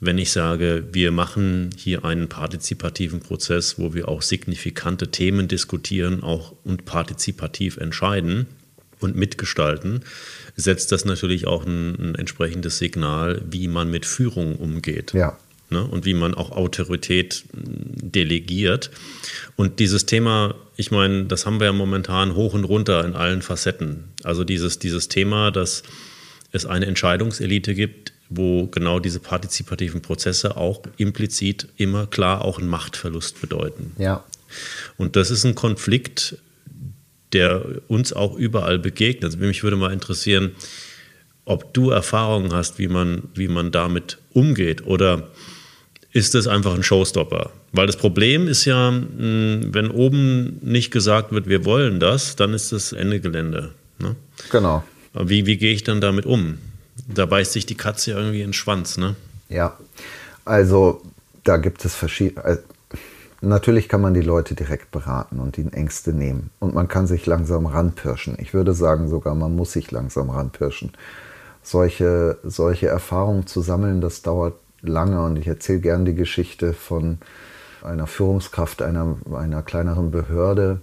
[0.00, 6.22] wenn ich sage, wir machen hier einen partizipativen Prozess, wo wir auch signifikante Themen diskutieren
[6.22, 8.46] auch und partizipativ entscheiden
[8.98, 10.00] und mitgestalten,
[10.56, 15.12] setzt das natürlich auch ein, ein entsprechendes Signal, wie man mit Führung umgeht.
[15.12, 15.38] Ja
[15.70, 15.84] ne?
[15.84, 18.90] und wie man auch Autorität delegiert.
[19.56, 23.42] Und dieses Thema, ich meine, das haben wir ja momentan hoch und runter in allen
[23.42, 24.04] Facetten.
[24.22, 25.82] Also dieses, dieses Thema, dass
[26.52, 32.68] es eine Entscheidungselite gibt, wo genau diese partizipativen Prozesse auch implizit immer klar auch einen
[32.68, 33.92] Machtverlust bedeuten.
[33.98, 34.24] Ja.
[34.96, 36.36] Und das ist ein Konflikt,
[37.32, 39.24] der uns auch überall begegnet.
[39.24, 40.52] Also mich würde mal interessieren,
[41.44, 45.28] ob du Erfahrungen hast, wie man, wie man damit umgeht oder
[46.12, 47.50] ist es einfach ein Showstopper.
[47.72, 52.72] Weil das Problem ist ja, wenn oben nicht gesagt wird, wir wollen das, dann ist
[52.72, 53.74] das Ende Gelände.
[53.98, 54.16] Ne?
[54.50, 54.84] Genau.
[55.14, 56.58] Wie, wie gehe ich dann damit um?
[57.08, 59.16] Da beißt sich die Katze irgendwie in den Schwanz, ne?
[59.48, 59.76] Ja,
[60.44, 61.02] also
[61.44, 62.44] da gibt es verschiedene.
[62.44, 62.58] Äh,
[63.40, 66.50] natürlich kann man die Leute direkt beraten und ihnen Ängste nehmen.
[66.58, 68.36] Und man kann sich langsam ranpirschen.
[68.38, 70.92] Ich würde sagen sogar, man muss sich langsam ranpirschen.
[71.62, 77.18] Solche, solche Erfahrungen zu sammeln, das dauert lange und ich erzähle gern die Geschichte von
[77.82, 80.80] einer Führungskraft einer, einer kleineren Behörde,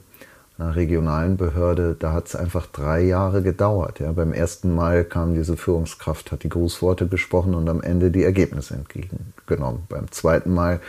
[0.57, 3.99] einer regionalen Behörde, da hat es einfach drei Jahre gedauert.
[3.99, 4.11] Ja.
[4.11, 8.73] Beim ersten Mal kam diese Führungskraft, hat die Grußworte gesprochen und am Ende die Ergebnisse
[8.73, 9.83] entgegengenommen.
[9.89, 10.79] Beim zweiten Mal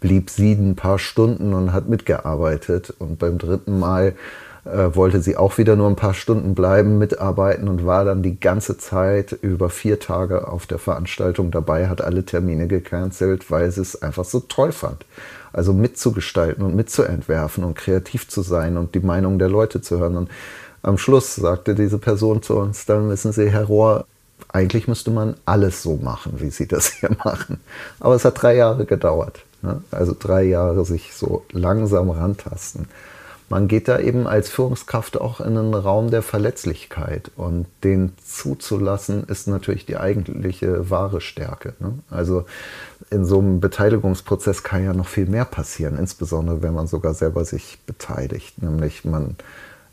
[0.00, 2.92] blieb sie ein paar Stunden und hat mitgearbeitet.
[2.98, 4.14] Und beim dritten Mal
[4.64, 8.38] äh, wollte sie auch wieder nur ein paar Stunden bleiben, mitarbeiten und war dann die
[8.38, 13.80] ganze Zeit über vier Tage auf der Veranstaltung dabei, hat alle Termine gecancelt, weil sie
[13.80, 15.06] es einfach so toll fand.
[15.54, 20.16] Also mitzugestalten und mitzuentwerfen und kreativ zu sein und die Meinung der Leute zu hören.
[20.16, 20.30] Und
[20.82, 24.06] am Schluss sagte diese Person zu uns, dann wissen Sie, Herr Rohr,
[24.48, 27.60] eigentlich müsste man alles so machen, wie Sie das hier machen.
[28.00, 29.44] Aber es hat drei Jahre gedauert.
[29.62, 29.80] Ne?
[29.90, 32.88] Also drei Jahre sich so langsam rantasten
[33.48, 39.24] man geht da eben als Führungskraft auch in einen Raum der Verletzlichkeit und den zuzulassen
[39.24, 41.74] ist natürlich die eigentliche wahre Stärke.
[41.78, 41.98] Ne?
[42.10, 42.46] Also
[43.10, 47.44] in so einem Beteiligungsprozess kann ja noch viel mehr passieren, insbesondere wenn man sogar selber
[47.44, 49.36] sich beteiligt, nämlich man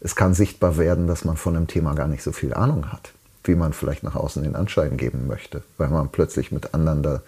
[0.01, 3.11] es kann sichtbar werden, dass man von einem Thema gar nicht so viel Ahnung hat,
[3.43, 7.21] wie man vielleicht nach außen den Anschein geben möchte, weil man plötzlich mit anderen da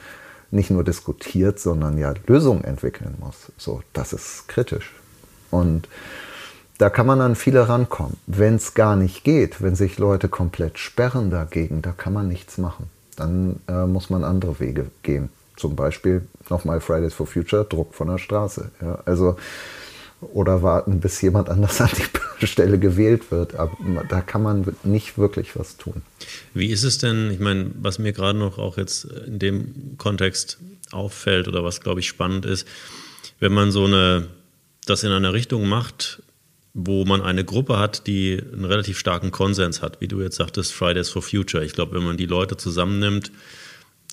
[0.49, 3.51] nicht nur diskutiert, sondern ja Lösungen entwickeln muss.
[3.57, 4.91] So, das ist kritisch.
[5.53, 5.87] Und
[6.79, 8.17] da kann man an viele rankommen.
[8.25, 12.57] Wenn es gar nicht geht, wenn sich Leute komplett sperren dagegen, da kann man nichts
[12.57, 12.89] machen.
[13.15, 15.29] Dann äh, muss man andere Wege gehen.
[15.55, 18.71] Zum Beispiel nochmal Fridays for Future, Druck von der Straße.
[18.81, 19.37] Ja, also,
[20.19, 21.89] oder warten, bis jemand anders an
[22.41, 23.53] die Stelle gewählt wird.
[23.53, 23.77] Aber
[24.09, 26.01] da kann man nicht wirklich was tun.
[26.55, 30.57] Wie ist es denn, ich meine, was mir gerade noch auch jetzt in dem Kontext
[30.91, 32.67] auffällt oder was, glaube ich, spannend ist,
[33.39, 34.27] wenn man so eine
[34.85, 36.21] das in einer Richtung macht,
[36.73, 40.73] wo man eine Gruppe hat, die einen relativ starken Konsens hat, wie du jetzt sagtest,
[40.73, 41.63] Fridays for Future.
[41.63, 43.31] Ich glaube, wenn man die Leute zusammennimmt,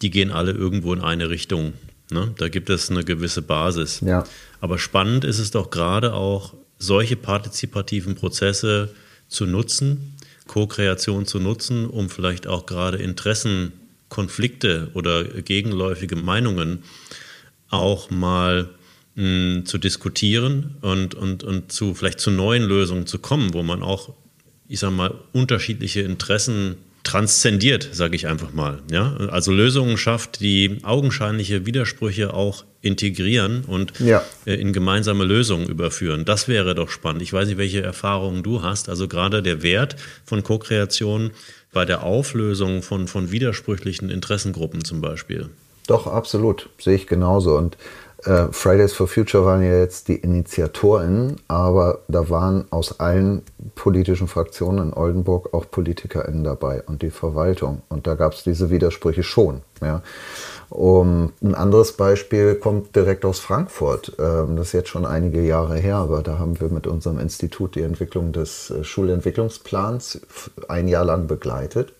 [0.03, 1.73] die gehen alle irgendwo in eine Richtung.
[2.11, 2.35] Ne?
[2.37, 4.01] Da gibt es eine gewisse Basis.
[4.01, 4.25] Ja.
[4.61, 8.95] Aber spannend ist es doch gerade auch, solche partizipativen Prozesse
[9.29, 16.83] zu nutzen, Co-Kreation zu nutzen, um vielleicht auch gerade Interessenkonflikte oder gegenläufige Meinungen
[17.69, 18.71] auch mal
[19.15, 23.83] mh, zu diskutieren und, und, und zu vielleicht zu neuen Lösungen zu kommen, wo man
[23.83, 24.15] auch,
[24.69, 28.81] ich sag mal, unterschiedliche Interessen transzendiert, sage ich einfach mal.
[28.91, 29.17] Ja?
[29.31, 34.23] Also Lösungen schafft, die augenscheinliche Widersprüche auch integrieren und ja.
[34.47, 36.25] äh, in gemeinsame Lösungen überführen.
[36.25, 37.23] Das wäre doch spannend.
[37.23, 38.89] Ich weiß nicht, welche Erfahrungen du hast.
[38.89, 41.31] Also gerade der Wert von Co-Kreation
[41.73, 45.49] bei der Auflösung von, von widersprüchlichen Interessengruppen zum Beispiel.
[45.87, 46.69] Doch, absolut.
[46.79, 47.57] Sehe ich genauso.
[47.57, 47.77] Und
[48.23, 53.43] Fridays for Future waren ja jetzt die InitiatorInnen, aber da waren aus allen
[53.75, 57.83] politischen Fraktionen in Oldenburg auch PolitikerInnen dabei und die Verwaltung.
[57.89, 59.63] Und da gab es diese Widersprüche schon.
[59.81, 60.03] Ja.
[60.69, 64.13] Um, ein anderes Beispiel kommt direkt aus Frankfurt.
[64.19, 67.75] Ähm, das ist jetzt schon einige Jahre her, aber da haben wir mit unserem Institut
[67.75, 70.21] die Entwicklung des äh, Schulentwicklungsplans
[70.69, 71.95] ein Jahr lang begleitet.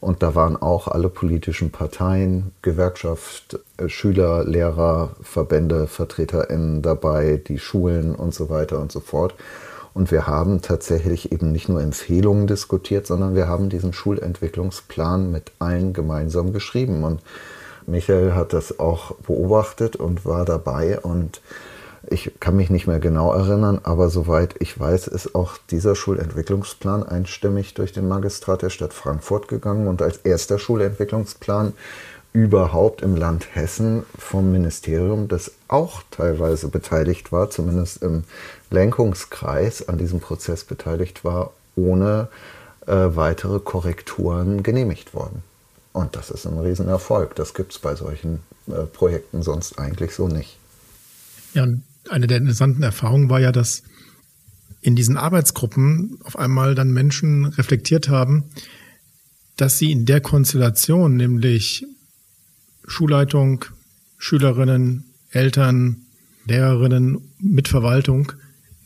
[0.00, 7.58] Und da waren auch alle politischen Parteien, Gewerkschaft, äh, Schüler, Lehrer, Verbände, VertreterInnen dabei, die
[7.58, 9.34] Schulen und so weiter und so fort.
[9.94, 15.52] Und wir haben tatsächlich eben nicht nur Empfehlungen diskutiert, sondern wir haben diesen Schulentwicklungsplan mit
[15.60, 17.04] allen gemeinsam geschrieben.
[17.04, 17.20] Und
[17.86, 21.40] Michael hat das auch beobachtet und war dabei und
[22.10, 27.02] ich kann mich nicht mehr genau erinnern, aber soweit ich weiß, ist auch dieser Schulentwicklungsplan
[27.02, 31.72] einstimmig durch den Magistrat der Stadt Frankfurt gegangen und als erster Schulentwicklungsplan
[32.32, 38.24] überhaupt im Land Hessen vom Ministerium, das auch teilweise beteiligt war, zumindest im
[38.70, 42.28] Lenkungskreis an diesem Prozess beteiligt war, ohne
[42.86, 45.44] äh, weitere Korrekturen genehmigt worden.
[45.92, 47.36] Und das ist ein Riesenerfolg.
[47.36, 50.58] Das gibt es bei solchen äh, Projekten sonst eigentlich so nicht.
[51.54, 51.68] Ja,
[52.10, 53.82] eine der interessanten Erfahrungen war ja, dass
[54.80, 58.44] in diesen Arbeitsgruppen auf einmal dann Menschen reflektiert haben,
[59.56, 61.86] dass sie in der Konstellation, nämlich
[62.86, 63.64] Schulleitung,
[64.18, 66.02] Schülerinnen, Eltern,
[66.46, 68.32] Lehrerinnen mit Verwaltung,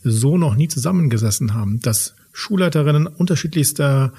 [0.03, 4.13] so noch nie zusammengesessen haben, dass Schulleiterinnen unterschiedlichster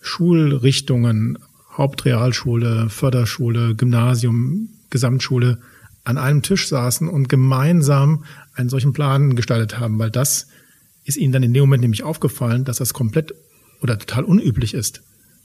[0.00, 1.38] Schulrichtungen,
[1.70, 5.58] Hauptrealschule, Förderschule, Gymnasium, Gesamtschule,
[6.04, 10.48] an einem Tisch saßen und gemeinsam einen solchen Plan gestaltet haben, weil das
[11.04, 13.34] ist ihnen dann in dem Moment nämlich aufgefallen, dass das komplett
[13.80, 15.02] oder total unüblich ist,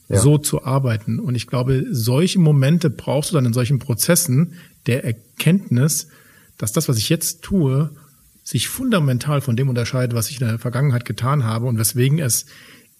[0.09, 0.19] ja.
[0.19, 1.19] so zu arbeiten.
[1.19, 4.53] Und ich glaube, solche Momente brauchst du dann in solchen Prozessen
[4.85, 6.07] der Erkenntnis,
[6.57, 7.89] dass das, was ich jetzt tue,
[8.43, 12.45] sich fundamental von dem unterscheidet, was ich in der Vergangenheit getan habe und weswegen es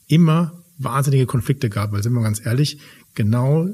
[0.07, 1.91] immer wahnsinnige Konflikte gab.
[1.91, 2.79] Weil sind wir ganz ehrlich,
[3.15, 3.69] genau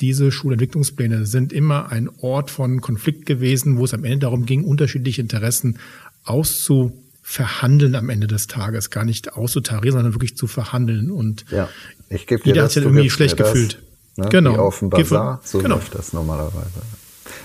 [0.00, 4.64] diese Schulentwicklungspläne sind immer ein Ort von Konflikt gewesen, wo es am Ende darum ging,
[4.64, 5.78] unterschiedliche Interessen
[6.24, 8.90] auszuverhandeln am Ende des Tages.
[8.90, 11.10] Gar nicht auszutarieren, sondern wirklich zu verhandeln.
[11.10, 11.68] Und ja,
[12.08, 13.82] ich gebe jeder hat sich irgendwie schlecht gefühlt.
[14.16, 14.30] Das, ne?
[14.30, 14.54] Genau.
[14.54, 15.76] Wie auf dem Bazar, so genau.
[15.76, 16.82] läuft das normalerweise.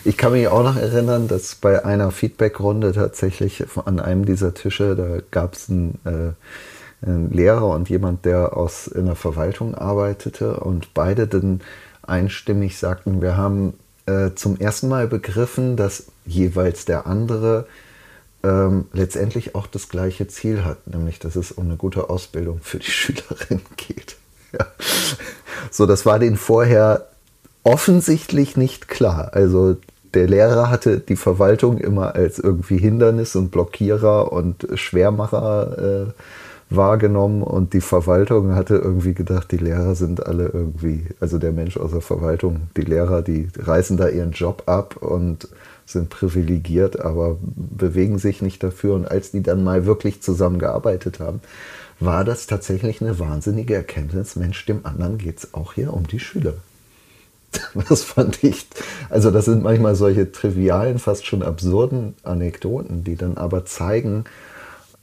[0.05, 4.95] Ich kann mich auch noch erinnern, dass bei einer Feedbackrunde tatsächlich an einem dieser Tische,
[4.95, 10.59] da gab es einen, äh, einen, Lehrer und jemand, der aus in der Verwaltung arbeitete
[10.59, 11.61] und beide dann
[12.09, 13.73] einstimmig sagten, wir haben
[14.05, 17.67] äh, zum ersten Mal begriffen, dass jeweils der andere
[18.43, 22.79] ähm, letztendlich auch das gleiche Ziel hat, nämlich dass es um eine gute Ausbildung für
[22.79, 24.15] die Schülerin geht.
[24.51, 24.65] Ja.
[25.71, 27.07] So, das war denen vorher
[27.63, 29.31] offensichtlich nicht klar.
[29.33, 29.77] Also
[30.13, 36.11] der Lehrer hatte die Verwaltung immer als irgendwie Hindernis und Blockierer und Schwermacher äh,
[36.69, 41.77] wahrgenommen und die Verwaltung hatte irgendwie gedacht, die Lehrer sind alle irgendwie, also der Mensch
[41.77, 45.47] aus der Verwaltung, die Lehrer, die reißen da ihren Job ab und
[45.85, 48.93] sind privilegiert, aber bewegen sich nicht dafür.
[48.93, 51.41] Und als die dann mal wirklich zusammengearbeitet haben,
[51.99, 56.19] war das tatsächlich eine wahnsinnige Erkenntnis, Mensch, dem anderen geht es auch hier um die
[56.19, 56.53] Schüler.
[57.89, 58.67] Das fand ich,
[59.09, 64.25] also das sind manchmal solche trivialen, fast schon absurden Anekdoten, die dann aber zeigen,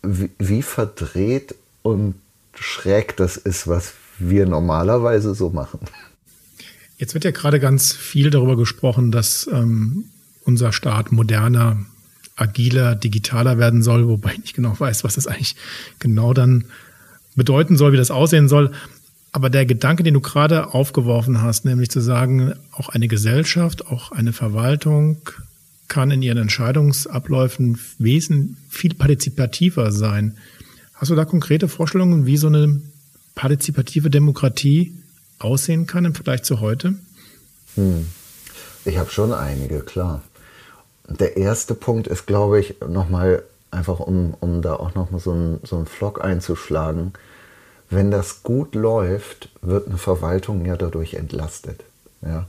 [0.02, 2.14] wie, wie verdreht und
[2.54, 5.80] schräg das ist, was wir normalerweise so machen.
[6.98, 10.04] Jetzt wird ja gerade ganz viel darüber gesprochen, dass ähm,
[10.44, 11.78] unser Staat moderner,
[12.36, 15.56] agiler, digitaler werden soll, wobei ich nicht genau weiß, was das eigentlich
[15.98, 16.64] genau dann
[17.34, 18.72] bedeuten soll, wie das aussehen soll.
[19.32, 24.12] Aber der Gedanke, den du gerade aufgeworfen hast, nämlich zu sagen, auch eine Gesellschaft, auch
[24.12, 25.18] eine Verwaltung
[25.88, 30.36] kann in ihren Entscheidungsabläufen wesentlich viel partizipativer sein.
[30.94, 32.80] Hast du da konkrete Vorstellungen, wie so eine
[33.34, 34.94] partizipative Demokratie
[35.38, 36.94] aussehen kann im Vergleich zu heute?
[37.74, 38.06] Hm.
[38.84, 40.22] Ich habe schon einige, klar.
[41.08, 45.60] Der erste Punkt ist, glaube ich, nochmal einfach, um, um da auch nochmal so einen
[45.64, 47.12] so einen Flock einzuschlagen,
[47.90, 51.84] wenn das gut läuft, wird eine Verwaltung ja dadurch entlastet.
[52.22, 52.46] Ja?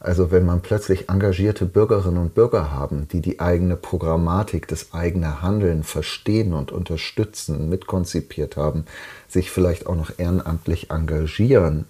[0.00, 5.42] Also wenn man plötzlich engagierte Bürgerinnen und Bürger haben, die die eigene Programmatik, das eigene
[5.42, 8.84] Handeln verstehen und unterstützen, mitkonzipiert haben,
[9.28, 11.86] sich vielleicht auch noch ehrenamtlich engagieren,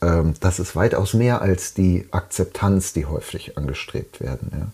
[0.00, 4.72] ähm, das ist weitaus mehr als die Akzeptanz, die häufig angestrebt werden.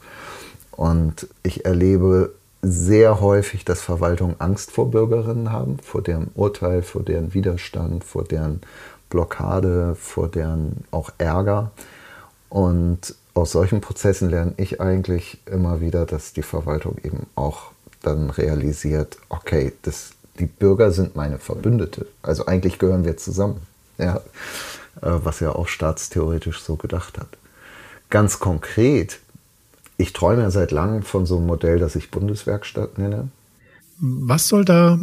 [0.73, 7.03] Und ich erlebe sehr häufig, dass Verwaltungen Angst vor Bürgerinnen haben, vor deren Urteil, vor
[7.03, 8.61] deren Widerstand, vor deren
[9.09, 11.70] Blockade, vor deren auch Ärger.
[12.51, 18.31] Und aus solchen Prozessen lerne ich eigentlich immer wieder, dass die Verwaltung eben auch dann
[18.31, 22.07] realisiert, okay, das, die Bürger sind meine Verbündete.
[22.23, 23.63] Also eigentlich gehören wir zusammen.
[23.97, 24.21] Ja, äh,
[25.23, 27.29] was ja auch staatstheoretisch so gedacht hat.
[28.11, 29.21] Ganz konkret
[30.01, 33.29] ich träume ja seit langem von so einem Modell, das ich Bundeswerkstatt nenne.
[33.99, 34.99] Was soll da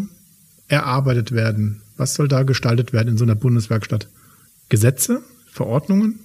[0.68, 1.84] erarbeitet werden?
[1.98, 4.08] Was soll da gestaltet werden in so einer Bundeswerkstatt?
[4.70, 5.22] Gesetze?
[5.52, 6.20] Verordnungen?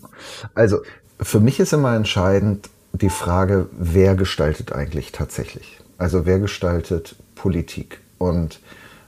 [0.55, 0.81] Also
[1.20, 5.79] für mich ist immer entscheidend die Frage, wer gestaltet eigentlich tatsächlich?
[5.98, 8.01] Also wer gestaltet Politik?
[8.18, 8.61] Und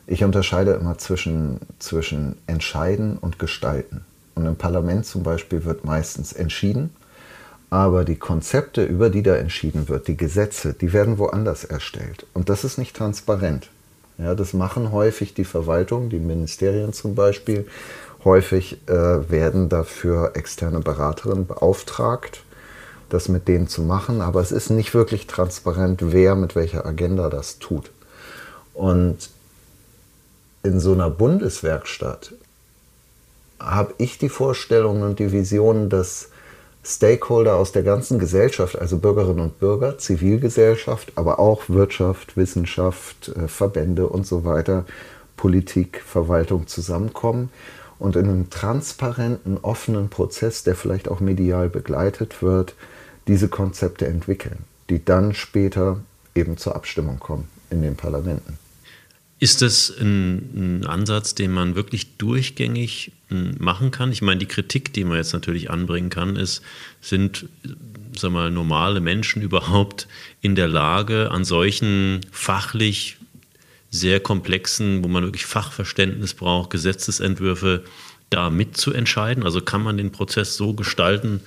[0.06, 4.04] ich unterscheide immer zwischen, zwischen entscheiden und gestalten.
[4.34, 6.90] Und im Parlament zum Beispiel wird meistens entschieden
[7.74, 12.24] aber die Konzepte, über die da entschieden wird, die Gesetze, die werden woanders erstellt.
[12.32, 13.68] Und das ist nicht transparent.
[14.16, 17.66] Ja, das machen häufig die Verwaltung, die Ministerien zum Beispiel.
[18.24, 22.42] Häufig äh, werden dafür externe Beraterinnen beauftragt,
[23.10, 24.22] das mit denen zu machen.
[24.22, 27.90] Aber es ist nicht wirklich transparent, wer mit welcher Agenda das tut.
[28.72, 29.28] Und
[30.62, 32.32] in so einer Bundeswerkstatt
[33.60, 36.30] habe ich die Vorstellung und die Vision, dass
[36.82, 43.48] Stakeholder aus der ganzen Gesellschaft, also Bürgerinnen und Bürger, Zivilgesellschaft, aber auch Wirtschaft, Wissenschaft, äh,
[43.48, 44.86] Verbände und so weiter,
[45.36, 47.50] Politik, Verwaltung zusammenkommen
[48.04, 52.74] und in einem transparenten, offenen Prozess, der vielleicht auch medial begleitet wird,
[53.26, 54.58] diese Konzepte entwickeln,
[54.90, 56.00] die dann später
[56.34, 58.58] eben zur Abstimmung kommen in den Parlamenten.
[59.38, 64.12] Ist das ein, ein, Ansatz, den man wirklich durchgängig hm, machen kann?
[64.12, 66.60] Ich meine, die Kritik, die man jetzt natürlich anbringen kann, ist,
[67.00, 67.48] sind
[68.14, 70.08] sag mal, normale Menschen überhaupt
[70.42, 73.16] in der Lage, an solchen fachlich
[73.94, 77.84] sehr komplexen, wo man wirklich Fachverständnis braucht, Gesetzesentwürfe
[78.28, 79.44] da mitzuentscheiden?
[79.44, 81.40] Also kann man den Prozess so gestalten,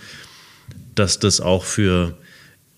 [0.96, 2.18] dass das auch für,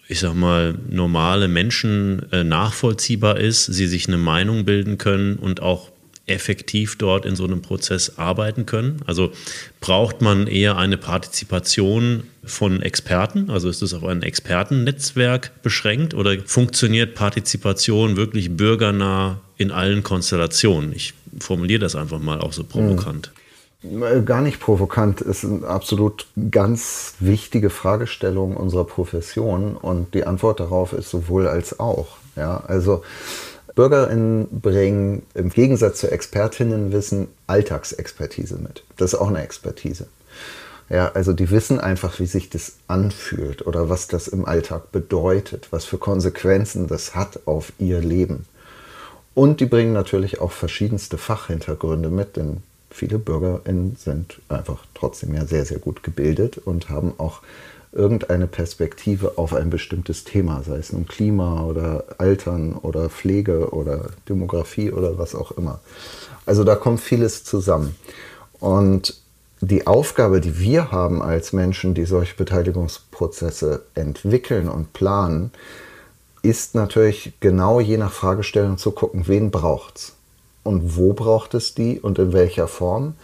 [0.07, 5.61] ich sag mal, normale Menschen äh, nachvollziehbar ist, sie sich eine Meinung bilden können und
[5.61, 5.91] auch
[6.29, 9.01] effektiv dort in so einem Prozess arbeiten können?
[9.05, 9.31] Also
[9.81, 13.49] braucht man eher eine Partizipation von Experten?
[13.49, 20.93] Also ist es auf ein Expertennetzwerk beschränkt oder funktioniert Partizipation wirklich bürgernah in allen Konstellationen?
[20.93, 23.27] Ich formuliere das einfach mal auch so provokant.
[23.27, 23.39] Hm.
[24.25, 30.91] Gar nicht provokant, ist eine absolut ganz wichtige Fragestellung unserer Profession und die Antwort darauf
[30.91, 32.17] ist sowohl als auch.
[32.35, 33.03] Ja, also
[33.75, 38.83] BürgerInnen bringen im Gegensatz zu Expertinnenwissen Alltagsexpertise mit.
[38.97, 40.07] Das ist auch eine Expertise.
[40.89, 45.67] Ja, also die wissen einfach, wie sich das anfühlt oder was das im Alltag bedeutet,
[45.71, 48.45] was für Konsequenzen das hat auf ihr Leben.
[49.35, 55.45] Und die bringen natürlich auch verschiedenste Fachhintergründe mit, denn viele BürgerInnen sind einfach trotzdem ja
[55.45, 57.41] sehr, sehr gut gebildet und haben auch
[57.91, 64.11] irgendeine Perspektive auf ein bestimmtes Thema, sei es nun Klima oder Altern oder Pflege oder
[64.27, 65.79] Demografie oder was auch immer.
[66.45, 67.95] Also da kommt vieles zusammen.
[68.59, 69.19] Und
[69.61, 75.51] die Aufgabe, die wir haben als Menschen, die solche Beteiligungsprozesse entwickeln und planen,
[76.41, 80.13] ist natürlich genau je nach Fragestellung zu gucken, wen braucht es
[80.63, 83.15] und wo braucht es die und in welcher Form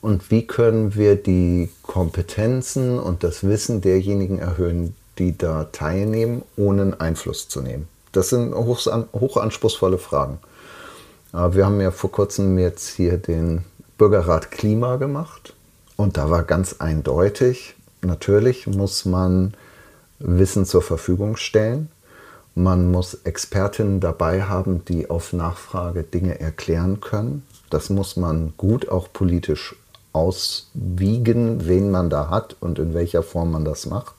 [0.00, 7.00] und wie können wir die Kompetenzen und das Wissen derjenigen erhöhen, die da teilnehmen, ohne
[7.00, 7.88] Einfluss zu nehmen.
[8.12, 10.38] Das sind hochanspruchsvolle Fragen.
[11.32, 13.64] Wir haben ja vor kurzem jetzt hier den
[13.98, 15.54] Bürgerrat Klima gemacht
[15.96, 19.54] und da war ganz eindeutig, natürlich muss man
[20.18, 21.90] Wissen zur Verfügung stellen.
[22.54, 27.46] Man muss Expertinnen dabei haben, die auf Nachfrage Dinge erklären können.
[27.68, 29.76] Das muss man gut auch politisch
[30.12, 34.14] auswiegen, wen man da hat und in welcher Form man das macht.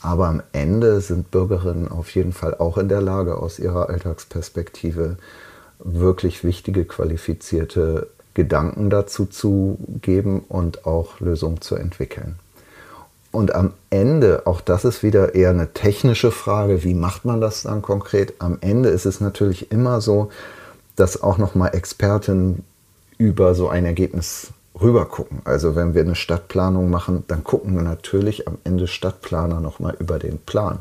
[0.00, 5.16] Aber am Ende sind Bürgerinnen auf jeden Fall auch in der Lage, aus ihrer Alltagsperspektive
[5.80, 12.36] wirklich wichtige, qualifizierte Gedanken dazu zu geben und auch Lösungen zu entwickeln.
[13.30, 17.64] Und am Ende, auch das ist wieder eher eine technische Frage, wie macht man das
[17.64, 18.34] dann konkret?
[18.38, 20.30] Am Ende ist es natürlich immer so,
[20.96, 22.64] dass auch nochmal Experten
[23.18, 24.48] über so ein Ergebnis
[24.80, 25.40] rüber gucken.
[25.44, 30.18] Also wenn wir eine Stadtplanung machen, dann gucken wir natürlich am Ende Stadtplaner nochmal über
[30.18, 30.80] den Plan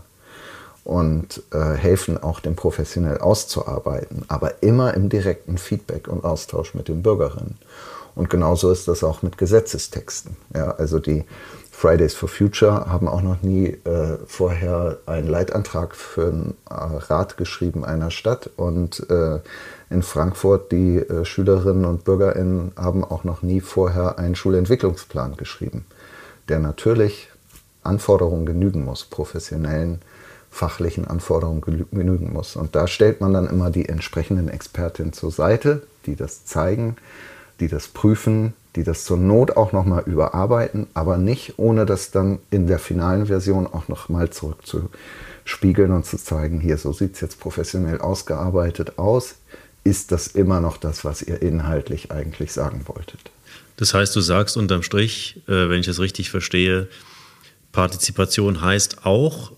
[0.83, 6.87] und äh, helfen auch dem professionell auszuarbeiten, aber immer im direkten Feedback und Austausch mit
[6.87, 7.57] den Bürgerinnen.
[8.15, 10.37] Und genauso ist das auch mit Gesetzestexten.
[10.55, 11.25] Ja, also die
[11.71, 17.37] Fridays for Future haben auch noch nie äh, vorher einen Leitantrag für einen äh, Rat
[17.37, 19.39] geschrieben einer Stadt und äh,
[19.89, 25.85] in Frankfurt, die äh, Schülerinnen und Bürgerinnen haben auch noch nie vorher einen Schulentwicklungsplan geschrieben,
[26.49, 27.29] der natürlich
[27.83, 30.01] Anforderungen genügen muss, professionellen,
[30.49, 31.61] fachlichen Anforderungen
[31.91, 32.55] genügen muss.
[32.55, 36.97] Und da stellt man dann immer die entsprechenden Expertinnen zur Seite, die das zeigen,
[37.59, 42.39] die das prüfen, die das zur Not auch nochmal überarbeiten, aber nicht ohne das dann
[42.51, 47.39] in der finalen Version auch nochmal zurückzuspiegeln und zu zeigen, hier, so sieht es jetzt
[47.39, 49.35] professionell ausgearbeitet aus
[49.87, 53.31] ist das immer noch das, was ihr inhaltlich eigentlich sagen wolltet.
[53.77, 56.89] Das heißt, du sagst unterm Strich, äh, wenn ich es richtig verstehe,
[57.71, 59.53] Partizipation heißt auch,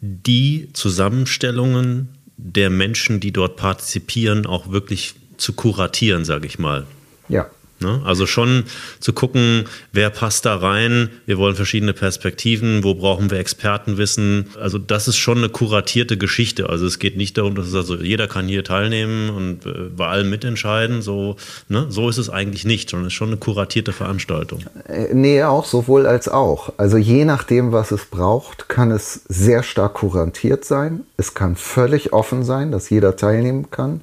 [0.00, 6.86] die Zusammenstellungen der Menschen, die dort partizipieren, auch wirklich zu kuratieren, sage ich mal.
[7.28, 7.50] Ja.
[7.80, 8.02] Ne?
[8.04, 8.64] Also schon
[8.98, 11.10] zu gucken, wer passt da rein.
[11.26, 12.82] Wir wollen verschiedene Perspektiven.
[12.82, 14.46] Wo brauchen wir Expertenwissen?
[14.60, 16.68] Also das ist schon eine kuratierte Geschichte.
[16.68, 20.08] Also es geht nicht darum, dass es also jeder kann hier teilnehmen und äh, bei
[20.08, 21.02] allem mitentscheiden.
[21.02, 21.36] So,
[21.68, 21.86] ne?
[21.88, 24.60] so ist es eigentlich nicht, sondern es ist schon eine kuratierte Veranstaltung.
[24.88, 26.72] Äh, nee, auch sowohl als auch.
[26.78, 31.04] Also je nachdem, was es braucht, kann es sehr stark kuratiert sein.
[31.16, 34.00] Es kann völlig offen sein, dass jeder teilnehmen kann.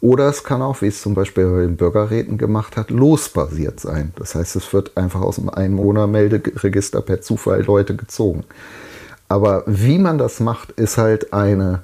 [0.00, 4.12] Oder es kann auch, wie es zum Beispiel bei den Bürgerräten gemacht hat, losbasiert sein.
[4.16, 8.44] Das heißt, es wird einfach aus dem Einwohnermelderegister per Zufall Leute gezogen.
[9.28, 11.82] Aber wie man das macht, ist halt eine,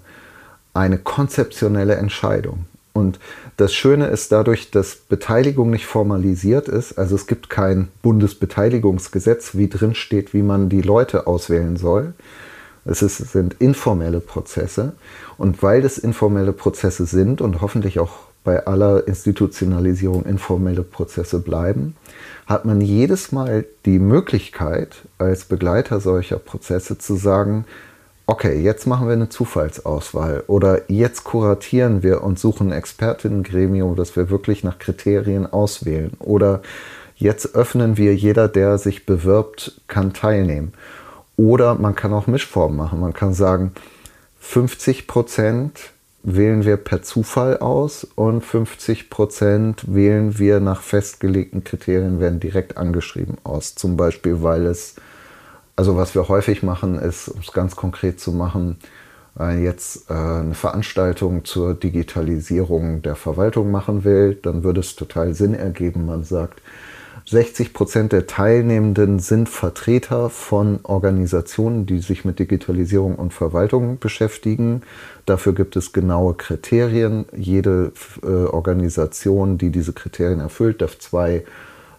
[0.74, 2.66] eine konzeptionelle Entscheidung.
[2.92, 3.18] Und
[3.56, 6.98] das Schöne ist dadurch, dass Beteiligung nicht formalisiert ist.
[6.98, 12.12] Also es gibt kein Bundesbeteiligungsgesetz, wie drin steht, wie man die Leute auswählen soll,
[12.84, 14.94] es ist, sind informelle Prozesse.
[15.42, 18.12] Und weil das informelle Prozesse sind und hoffentlich auch
[18.44, 21.96] bei aller Institutionalisierung informelle Prozesse bleiben,
[22.46, 27.64] hat man jedes Mal die Möglichkeit, als Begleiter solcher Prozesse zu sagen,
[28.28, 34.14] okay, jetzt machen wir eine Zufallsauswahl oder jetzt kuratieren wir und suchen ein Expertinnengremium, dass
[34.14, 36.62] wir wirklich nach Kriterien auswählen oder
[37.16, 40.72] jetzt öffnen wir, jeder, der sich bewirbt, kann teilnehmen.
[41.36, 43.00] Oder man kann auch Mischformen machen.
[43.00, 43.72] Man kann sagen,
[44.42, 45.92] 50 Prozent
[46.24, 52.76] wählen wir per Zufall aus und 50 Prozent wählen wir nach festgelegten Kriterien, werden direkt
[52.76, 53.76] angeschrieben aus.
[53.76, 54.96] Zum Beispiel, weil es,
[55.74, 58.76] also was wir häufig machen, ist, um es ganz konkret zu machen,
[59.38, 65.34] äh, jetzt äh, eine Veranstaltung zur Digitalisierung der Verwaltung machen will, dann würde es total
[65.34, 66.60] Sinn ergeben, man sagt,
[67.32, 74.82] 60 Prozent der Teilnehmenden sind Vertreter von Organisationen, die sich mit Digitalisierung und Verwaltung beschäftigen.
[75.24, 77.24] Dafür gibt es genaue Kriterien.
[77.34, 81.44] Jede äh, Organisation, die diese Kriterien erfüllt, darf zwei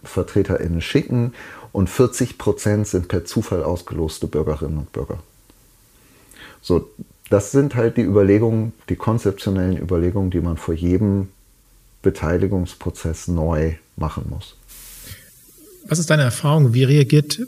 [0.04, 1.34] VertreterInnen schicken.
[1.72, 5.18] Und 40 Prozent sind per Zufall ausgeloste Bürgerinnen und Bürger.
[6.62, 6.88] So,
[7.28, 11.30] das sind halt die Überlegungen, die konzeptionellen Überlegungen, die man vor jedem
[12.02, 14.56] Beteiligungsprozess neu machen muss.
[15.86, 16.72] Was ist deine Erfahrung?
[16.72, 17.40] Wie reagiert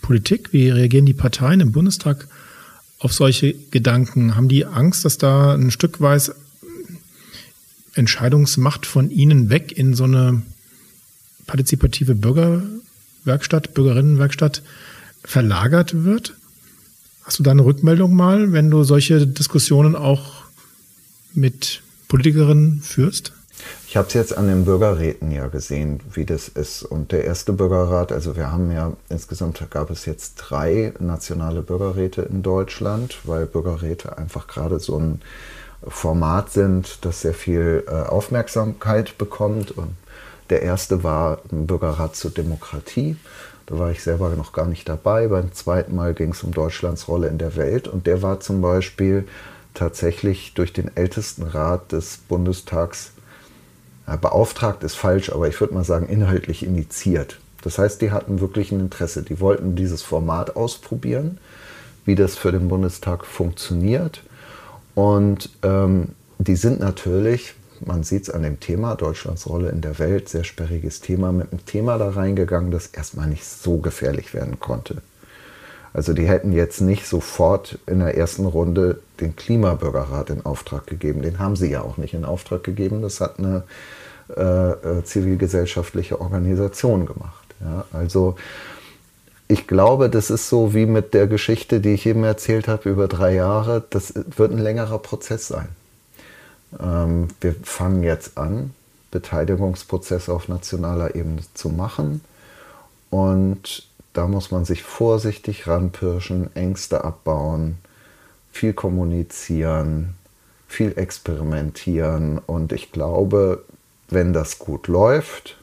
[0.00, 2.26] Politik, wie reagieren die Parteien im Bundestag
[2.98, 4.34] auf solche Gedanken?
[4.34, 6.32] Haben die Angst, dass da ein Stück weit
[7.94, 10.42] Entscheidungsmacht von ihnen weg in so eine
[11.46, 14.62] partizipative Bürgerwerkstatt, Bürgerinnenwerkstatt
[15.22, 16.34] verlagert wird?
[17.24, 20.44] Hast du da eine Rückmeldung mal, wenn du solche Diskussionen auch
[21.34, 23.32] mit Politikerinnen führst?
[23.96, 26.82] Ich habe es jetzt an den Bürgerräten ja gesehen, wie das ist.
[26.82, 32.20] Und der erste Bürgerrat, also wir haben ja insgesamt gab es jetzt drei nationale Bürgerräte
[32.20, 35.22] in Deutschland, weil Bürgerräte einfach gerade so ein
[35.88, 39.70] Format sind, das sehr viel äh, Aufmerksamkeit bekommt.
[39.70, 39.94] Und
[40.50, 43.16] der erste war ein Bürgerrat zur Demokratie.
[43.64, 45.26] Da war ich selber noch gar nicht dabei.
[45.28, 47.88] Beim zweiten Mal ging es um Deutschlands Rolle in der Welt.
[47.88, 49.26] Und der war zum Beispiel
[49.72, 53.12] tatsächlich durch den ältesten Rat des Bundestags
[54.06, 57.38] beauftragt ist falsch, aber ich würde mal sagen, inhaltlich initiiert.
[57.62, 59.22] Das heißt, die hatten wirklich ein Interesse.
[59.22, 61.38] Die wollten dieses Format ausprobieren,
[62.04, 64.22] wie das für den Bundestag funktioniert.
[64.94, 67.54] Und ähm, die sind natürlich,
[67.84, 71.50] man sieht es an dem Thema, Deutschlands Rolle in der Welt, sehr sperriges Thema, mit
[71.50, 75.02] einem Thema da reingegangen, das erstmal nicht so gefährlich werden konnte.
[75.96, 81.22] Also die hätten jetzt nicht sofort in der ersten Runde den Klimabürgerrat in Auftrag gegeben.
[81.22, 83.00] Den haben sie ja auch nicht in Auftrag gegeben.
[83.00, 83.62] Das hat eine
[84.36, 87.46] äh, äh, zivilgesellschaftliche Organisation gemacht.
[87.60, 87.86] Ja?
[87.94, 88.36] Also
[89.48, 93.08] ich glaube, das ist so wie mit der Geschichte, die ich eben erzählt habe, über
[93.08, 93.82] drei Jahre.
[93.88, 95.68] Das wird ein längerer Prozess sein.
[96.78, 98.74] Ähm, wir fangen jetzt an,
[99.12, 102.20] Beteiligungsprozesse auf nationaler Ebene zu machen.
[103.08, 103.86] Und
[104.16, 107.76] da muss man sich vorsichtig ranpirschen, Ängste abbauen,
[108.50, 110.14] viel kommunizieren,
[110.68, 112.38] viel experimentieren.
[112.38, 113.62] Und ich glaube,
[114.08, 115.58] wenn das gut läuft,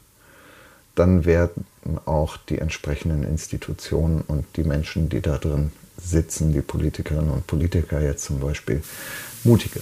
[0.94, 1.64] dann werden
[2.04, 8.00] auch die entsprechenden Institutionen und die Menschen, die da drin sitzen, die Politikerinnen und Politiker
[8.00, 8.82] jetzt zum Beispiel,
[9.42, 9.80] mutiger.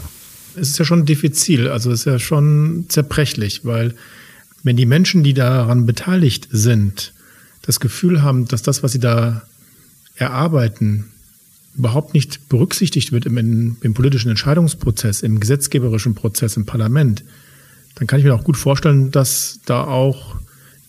[0.56, 3.94] Es ist ja schon diffizil, also es ist ja schon zerbrechlich, weil
[4.62, 7.12] wenn die Menschen, die daran beteiligt sind,
[7.62, 9.42] das Gefühl haben, dass das, was sie da
[10.16, 11.06] erarbeiten,
[11.76, 17.24] überhaupt nicht berücksichtigt wird im, im politischen Entscheidungsprozess, im gesetzgeberischen Prozess im Parlament,
[17.94, 20.36] dann kann ich mir auch gut vorstellen, dass da auch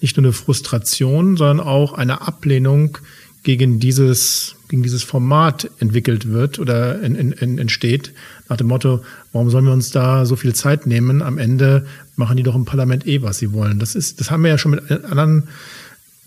[0.02, 2.98] nicht nur eine Frustration, sondern auch eine Ablehnung
[3.44, 8.14] gegen dieses, gegen dieses Format entwickelt wird oder in, in, entsteht,
[8.50, 11.22] nach dem Motto, warum sollen wir uns da so viel Zeit nehmen?
[11.22, 13.80] Am Ende machen die doch im Parlament eh, was sie wollen.
[13.80, 15.50] Das ist, das haben wir ja schon mit anderen,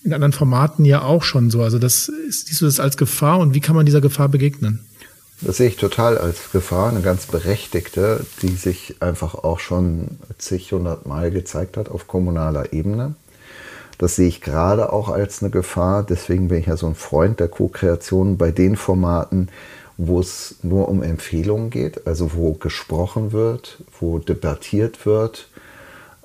[0.06, 1.62] in anderen Formaten ja auch schon so.
[1.62, 4.86] Also das siehst du das als Gefahr und wie kann man dieser Gefahr begegnen?
[5.42, 10.72] Das sehe ich total als Gefahr, eine ganz berechtigte, die sich einfach auch schon zig,
[10.72, 13.14] hundert Mal gezeigt hat auf kommunaler Ebene.
[13.98, 16.04] Das sehe ich gerade auch als eine Gefahr.
[16.04, 19.48] Deswegen bin ich ja so ein Freund der Co-Kreation bei den Formaten,
[19.98, 25.48] wo es nur um Empfehlungen geht, also wo gesprochen wird, wo debattiert wird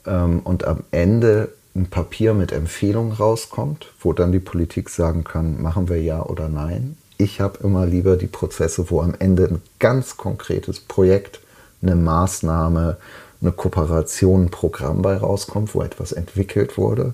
[0.06, 5.62] ähm, und am Ende ein Papier mit Empfehlungen rauskommt, wo dann die Politik sagen kann,
[5.62, 9.62] machen wir ja oder nein ich habe immer lieber die Prozesse, wo am Ende ein
[9.80, 11.40] ganz konkretes Projekt,
[11.82, 12.98] eine Maßnahme,
[13.42, 17.14] eine Kooperation, ein Programm bei rauskommt, wo etwas entwickelt wurde,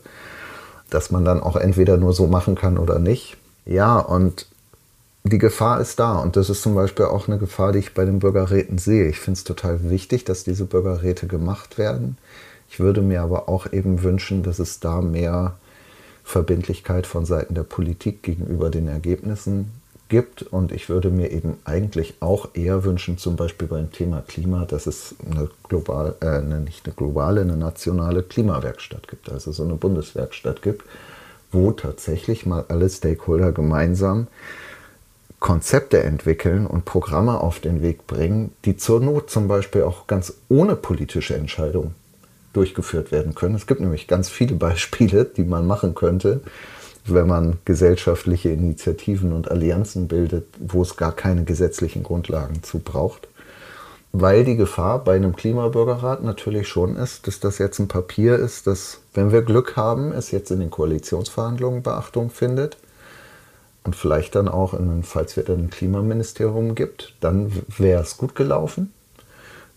[0.90, 3.38] dass man dann auch entweder nur so machen kann oder nicht.
[3.66, 4.48] Ja, und
[5.24, 8.06] die Gefahr ist da und das ist zum Beispiel auch eine Gefahr, die ich bei
[8.06, 9.10] den Bürgerräten sehe.
[9.10, 12.18] Ich finde es total wichtig, dass diese Bürgerräte gemacht werden.
[12.70, 15.58] Ich würde mir aber auch eben wünschen, dass es da mehr
[16.24, 19.72] Verbindlichkeit von Seiten der Politik gegenüber den Ergebnissen
[20.10, 20.42] gibt.
[20.42, 24.88] Und ich würde mir eben eigentlich auch eher wünschen, zum Beispiel beim Thema Klima, dass
[24.88, 29.76] es eine global, äh, eine, nicht eine globale, eine nationale Klimawerkstatt gibt, also so eine
[29.76, 30.84] Bundeswerkstatt gibt,
[31.52, 34.28] wo tatsächlich mal alle Stakeholder gemeinsam
[35.40, 40.34] Konzepte entwickeln und Programme auf den Weg bringen, die zur Not zum Beispiel auch ganz
[40.50, 41.94] ohne politische Entscheidung
[42.58, 43.56] durchgeführt werden können.
[43.56, 46.42] Es gibt nämlich ganz viele Beispiele, die man machen könnte,
[47.06, 53.30] wenn man gesellschaftliche Initiativen und Allianzen bildet, wo es gar keine gesetzlichen Grundlagen zu braucht.
[54.12, 58.66] Weil die Gefahr bei einem Klimabürgerrat natürlich schon ist, dass das jetzt ein Papier ist,
[58.66, 62.78] das, wenn wir Glück haben, es jetzt in den Koalitionsverhandlungen Beachtung findet
[63.84, 68.34] und vielleicht dann auch, in, falls wir dann ein Klimaministerium gibt, dann wäre es gut
[68.34, 68.92] gelaufen.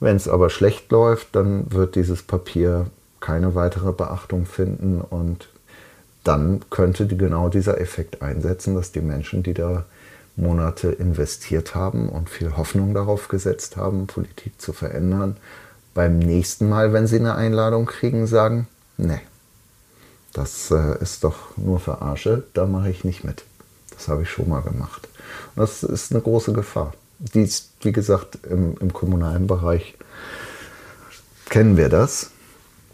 [0.01, 2.87] Wenn es aber schlecht läuft, dann wird dieses Papier
[3.21, 5.49] keine weitere Beachtung finden und
[6.25, 9.85] dann könnte genau dieser Effekt einsetzen, dass die Menschen, die da
[10.37, 15.37] Monate investiert haben und viel Hoffnung darauf gesetzt haben, Politik zu verändern,
[15.93, 19.21] beim nächsten Mal, wenn sie eine Einladung kriegen, sagen, nee,
[20.33, 23.45] das äh, ist doch nur Verarsche, da mache ich nicht mit.
[23.91, 25.09] Das habe ich schon mal gemacht.
[25.55, 26.95] Und das ist eine große Gefahr.
[27.21, 29.95] Die ist, wie gesagt, im, im kommunalen Bereich
[31.49, 32.31] kennen wir das.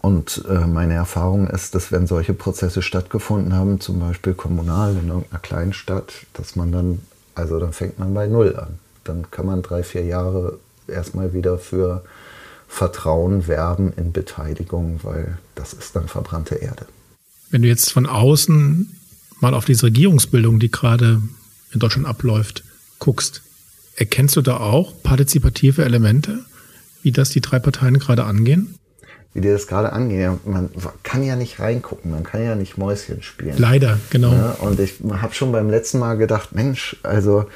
[0.02, 5.08] Und äh, meine Erfahrung ist, dass wenn solche Prozesse stattgefunden haben, zum Beispiel kommunal in
[5.08, 7.02] irgendeiner kleinen Stadt, dass man dann,
[7.34, 8.78] also dann fängt man bei Null an.
[9.04, 12.04] Dann kann man drei, vier Jahre erstmal wieder für
[12.68, 16.86] Vertrauen werben in Beteiligung, weil das ist dann verbrannte Erde.
[17.50, 18.96] Wenn du jetzt von außen
[19.40, 21.22] mal auf diese Regierungsbildung, die gerade
[21.72, 22.64] in Deutschland abläuft,
[22.98, 23.42] guckst,
[23.96, 26.44] erkennst du da auch partizipative Elemente,
[27.02, 28.78] wie das die drei Parteien gerade angehen?
[29.32, 30.38] Wie die das gerade angehen.
[30.44, 30.70] Man
[31.02, 33.54] kann ja nicht reingucken, man kann ja nicht Mäuschen spielen.
[33.58, 34.32] Leider, genau.
[34.32, 37.46] Ja, und ich habe schon beim letzten Mal gedacht, Mensch, also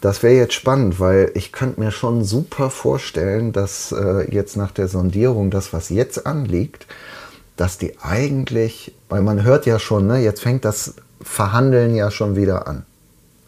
[0.00, 4.72] das wäre jetzt spannend, weil ich könnte mir schon super vorstellen, dass äh, jetzt nach
[4.72, 6.86] der Sondierung das, was jetzt anliegt,
[7.56, 12.34] dass die eigentlich, weil man hört ja schon, ne, jetzt fängt das Verhandeln ja schon
[12.34, 12.84] wieder an.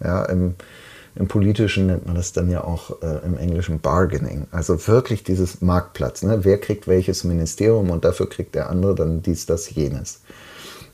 [0.02, 0.54] Ja, im,
[1.16, 4.46] im Politischen nennt man das dann ja auch äh, im Englischen Bargaining.
[4.52, 6.22] Also wirklich dieses Marktplatz.
[6.22, 6.44] Ne?
[6.44, 10.20] Wer kriegt welches Ministerium und dafür kriegt der andere dann dies, das, jenes.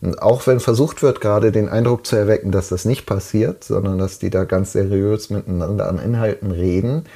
[0.00, 3.98] Und auch wenn versucht wird, gerade den Eindruck zu erwecken, dass das nicht passiert, sondern
[3.98, 7.06] dass die da ganz seriös miteinander an Inhalten reden,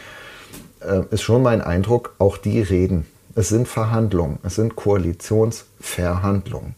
[0.80, 6.74] äh, ist schon mein Eindruck, auch die reden es sind Verhandlungen, es sind Koalitionsverhandlungen.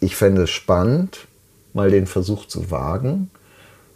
[0.00, 1.28] Ich fände es spannend,
[1.74, 3.30] mal den Versuch zu wagen.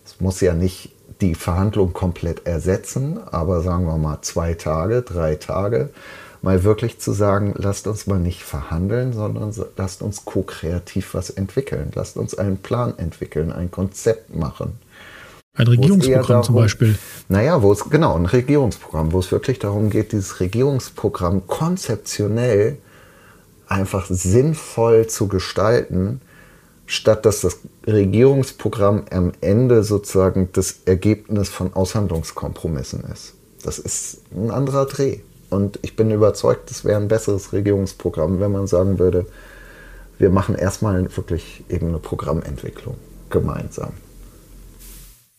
[0.04, 0.90] Es muss ja nicht
[1.20, 5.90] die Verhandlung komplett ersetzen, aber sagen wir mal zwei Tage, drei Tage,
[6.42, 11.90] mal wirklich zu sagen, lasst uns mal nicht verhandeln, sondern lasst uns ko-kreativ was entwickeln.
[11.94, 14.78] Lasst uns einen Plan entwickeln, ein Konzept machen.
[15.56, 16.98] Ein Regierungsprogramm darum, zum Beispiel.
[17.28, 22.78] Naja, wo es, genau, ein Regierungsprogramm, wo es wirklich darum geht, dieses Regierungsprogramm konzeptionell
[23.66, 26.20] einfach sinnvoll zu gestalten,
[26.90, 33.34] statt dass das Regierungsprogramm am Ende sozusagen das Ergebnis von Aushandlungskompromissen ist.
[33.62, 35.20] Das ist ein anderer Dreh.
[35.50, 39.26] Und ich bin überzeugt, das wäre ein besseres Regierungsprogramm, wenn man sagen würde,
[40.18, 42.96] wir machen erstmal wirklich eben eine Programmentwicklung
[43.30, 43.92] gemeinsam.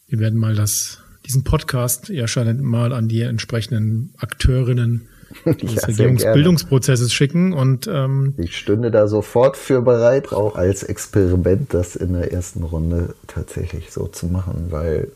[0.07, 5.07] Wir werden mal das, diesen Podcast ja schon mal an die entsprechenden Akteurinnen
[5.45, 11.95] des Regierungsbildungsprozesses schicken und ähm, ich stünde da sofort für bereit, auch als Experiment das
[11.95, 15.09] in der ersten Runde tatsächlich so zu machen, weil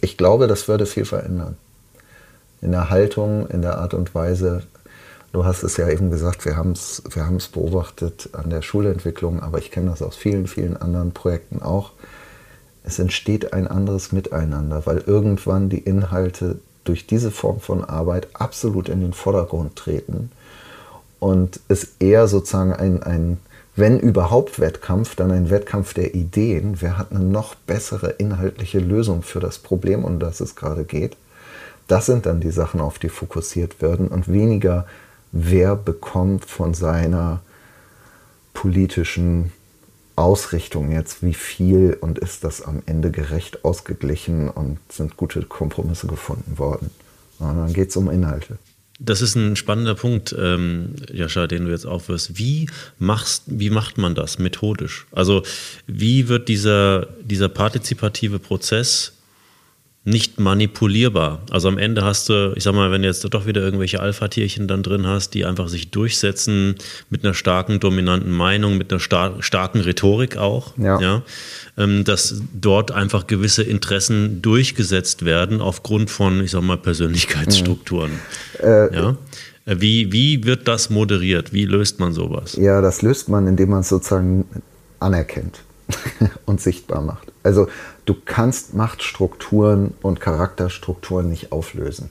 [0.00, 1.56] ich glaube, das würde viel verändern.
[2.60, 4.62] In der Haltung, in der Art und Weise.
[5.32, 9.58] Du hast es ja eben gesagt, wir haben es wir beobachtet an der Schulentwicklung, aber
[9.58, 11.90] ich kenne das aus vielen, vielen anderen Projekten auch
[12.84, 18.88] es entsteht ein anderes Miteinander, weil irgendwann die Inhalte durch diese Form von Arbeit absolut
[18.88, 20.30] in den Vordergrund treten
[21.18, 23.38] und es eher sozusagen ein, ein
[23.76, 26.80] wenn überhaupt Wettkampf, dann ein Wettkampf der Ideen.
[26.80, 31.16] Wer hat eine noch bessere inhaltliche Lösung für das Problem, um das es gerade geht?
[31.88, 34.86] Das sind dann die Sachen, auf die fokussiert werden und weniger,
[35.32, 37.40] wer bekommt von seiner
[38.52, 39.52] politischen
[40.16, 46.06] Ausrichtung jetzt, wie viel und ist das am Ende gerecht ausgeglichen und sind gute Kompromisse
[46.06, 46.90] gefunden worden.
[47.38, 48.58] Und dann geht es um Inhalte.
[49.00, 52.38] Das ist ein spannender Punkt, ähm, Jascha, den du jetzt aufwirfst.
[52.38, 55.06] Wie, machst, wie macht man das methodisch?
[55.10, 55.42] Also
[55.88, 59.13] wie wird dieser, dieser partizipative Prozess
[60.06, 61.40] nicht manipulierbar.
[61.50, 64.68] Also am Ende hast du, ich sag mal, wenn du jetzt doch wieder irgendwelche Alpha-Tierchen
[64.68, 66.74] dann drin hast, die einfach sich durchsetzen
[67.08, 71.00] mit einer starken, dominanten Meinung, mit einer star starken Rhetorik auch, ja.
[71.00, 71.22] ja
[71.78, 78.10] ähm, dass dort einfach gewisse Interessen durchgesetzt werden aufgrund von, ich sag mal, Persönlichkeitsstrukturen.
[78.60, 78.66] Mhm.
[78.66, 79.16] Äh, ja.
[79.64, 81.54] Wie, wie wird das moderiert?
[81.54, 82.56] Wie löst man sowas?
[82.56, 84.44] Ja, das löst man, indem man es sozusagen
[85.00, 85.60] anerkennt
[86.46, 87.32] und sichtbar macht.
[87.42, 87.68] Also
[88.04, 92.10] du kannst Machtstrukturen und Charakterstrukturen nicht auflösen.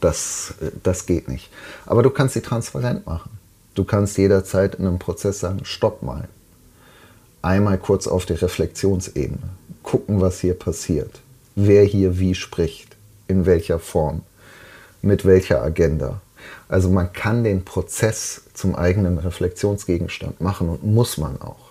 [0.00, 1.50] Das, das geht nicht.
[1.86, 3.30] Aber du kannst sie transparent machen.
[3.74, 6.28] Du kannst jederzeit in einem Prozess sagen, stopp mal.
[7.42, 9.38] Einmal kurz auf die Reflexionsebene.
[9.82, 11.20] Gucken, was hier passiert.
[11.54, 12.96] Wer hier wie spricht.
[13.26, 14.22] In welcher Form.
[15.02, 16.20] Mit welcher Agenda.
[16.68, 21.67] Also man kann den Prozess zum eigenen Reflexionsgegenstand machen und muss man auch.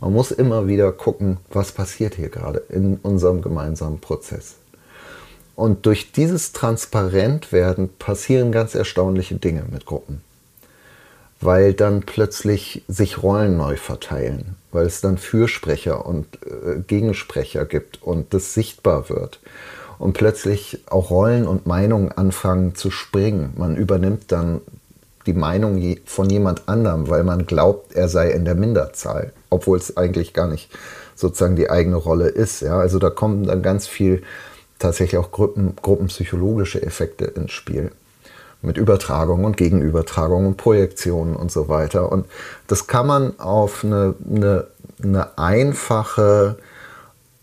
[0.00, 4.54] Man muss immer wieder gucken, was passiert hier gerade in unserem gemeinsamen Prozess.
[5.56, 10.22] Und durch dieses Transparentwerden passieren ganz erstaunliche Dinge mit Gruppen.
[11.42, 18.02] Weil dann plötzlich sich Rollen neu verteilen, weil es dann Fürsprecher und äh, Gegensprecher gibt
[18.02, 19.40] und das sichtbar wird.
[19.98, 23.52] Und plötzlich auch Rollen und Meinungen anfangen zu springen.
[23.56, 24.62] Man übernimmt dann
[25.26, 29.96] die Meinung von jemand anderem, weil man glaubt, er sei in der Minderzahl, obwohl es
[29.96, 30.70] eigentlich gar nicht
[31.14, 32.62] sozusagen die eigene Rolle ist.
[32.62, 32.78] Ja?
[32.78, 34.22] Also da kommen dann ganz viel
[34.78, 37.92] tatsächlich auch Gruppen, gruppenpsychologische Effekte ins Spiel.
[38.62, 42.12] Mit Übertragung und Gegenübertragung und Projektionen und so weiter.
[42.12, 42.26] Und
[42.66, 44.66] das kann man auf eine, eine,
[45.02, 46.56] eine einfache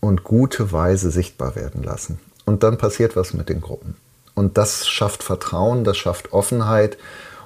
[0.00, 2.20] und gute Weise sichtbar werden lassen.
[2.44, 3.96] Und dann passiert was mit den Gruppen.
[4.36, 6.96] Und das schafft Vertrauen, das schafft Offenheit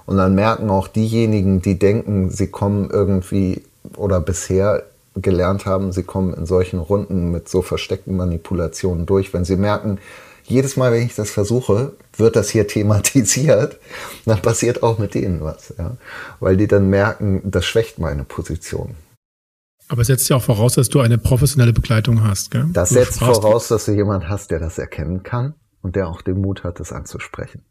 [0.05, 3.63] und dann merken auch diejenigen, die denken, sie kommen irgendwie
[3.97, 9.45] oder bisher gelernt haben, sie kommen in solchen Runden mit so versteckten Manipulationen durch, wenn
[9.45, 9.99] sie merken,
[10.45, 13.79] jedes Mal, wenn ich das versuche, wird das hier thematisiert,
[14.25, 15.97] dann passiert auch mit denen was, ja?
[16.41, 18.95] weil die dann merken, das schwächt meine Position.
[19.89, 22.51] Aber es setzt ja auch voraus, dass du eine professionelle Begleitung hast.
[22.51, 22.67] Gell?
[22.73, 26.23] Das du setzt voraus, dass du jemanden hast, der das erkennen kann und der auch
[26.23, 27.63] den Mut hat, das anzusprechen.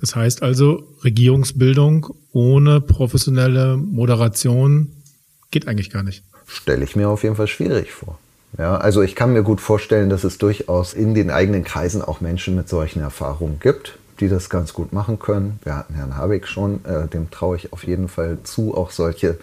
[0.00, 5.03] Das heißt also, Regierungsbildung ohne professionelle Moderation
[5.50, 6.22] geht eigentlich gar nicht.
[6.46, 8.18] Stelle ich mir auf jeden Fall schwierig vor.
[8.58, 12.20] Ja, also ich kann mir gut vorstellen, dass es durchaus in den eigenen Kreisen auch
[12.20, 15.58] Menschen mit solchen Erfahrungen gibt, die das ganz gut machen können.
[15.64, 19.38] Wir hatten Herrn Habeck schon, äh, dem traue ich auf jeden Fall zu, auch solche,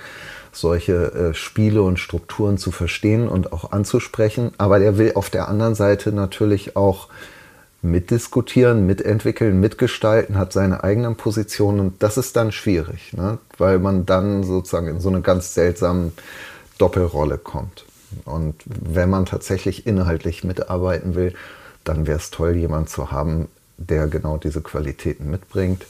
[0.53, 4.51] solche äh, Spiele und Strukturen zu verstehen und auch anzusprechen.
[4.57, 7.09] Aber der will auf der anderen Seite natürlich auch
[7.81, 13.39] mitdiskutieren, mitentwickeln, mitgestalten, hat seine eigenen Positionen und das ist dann schwierig, ne?
[13.57, 16.11] weil man dann sozusagen in so eine ganz seltsame
[16.77, 17.85] Doppelrolle kommt.
[18.25, 21.33] Und wenn man tatsächlich inhaltlich mitarbeiten will,
[21.83, 25.85] dann wäre es toll, jemanden zu haben, der genau diese Qualitäten mitbringt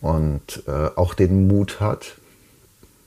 [0.00, 2.16] und äh, auch den Mut hat,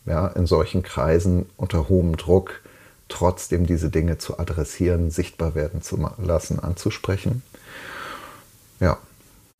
[0.05, 2.61] ja, in solchen Kreisen unter hohem Druck
[3.09, 7.41] trotzdem diese Dinge zu adressieren, sichtbar werden zu lassen, anzusprechen.
[8.79, 8.97] Ja.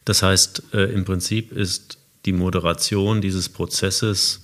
[0.06, 4.42] Das heißt, äh, im Prinzip ist die Moderation dieses Prozesses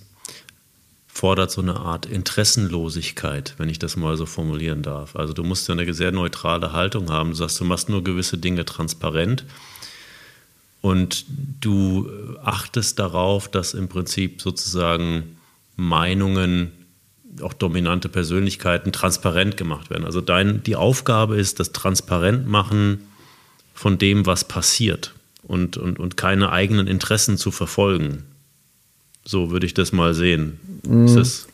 [1.07, 5.15] fordert so eine Art Interessenlosigkeit, wenn ich das mal so formulieren darf.
[5.15, 7.30] Also du musst ja eine sehr neutrale Haltung haben.
[7.30, 9.45] Du sagst, du machst nur gewisse Dinge transparent
[10.82, 11.26] und
[11.61, 12.11] du
[12.43, 15.38] achtest darauf, dass im Prinzip sozusagen
[15.78, 16.71] Meinungen,
[17.41, 20.05] auch dominante Persönlichkeiten transparent gemacht werden.
[20.05, 23.07] Also dein, die Aufgabe ist, das transparent machen
[23.76, 25.13] von dem, was passiert
[25.43, 28.23] und, und, und keine eigenen Interessen zu verfolgen.
[29.23, 30.59] So würde ich das mal sehen.
[30.88, 31.05] Mm.
[31.05, 31.47] Ist das,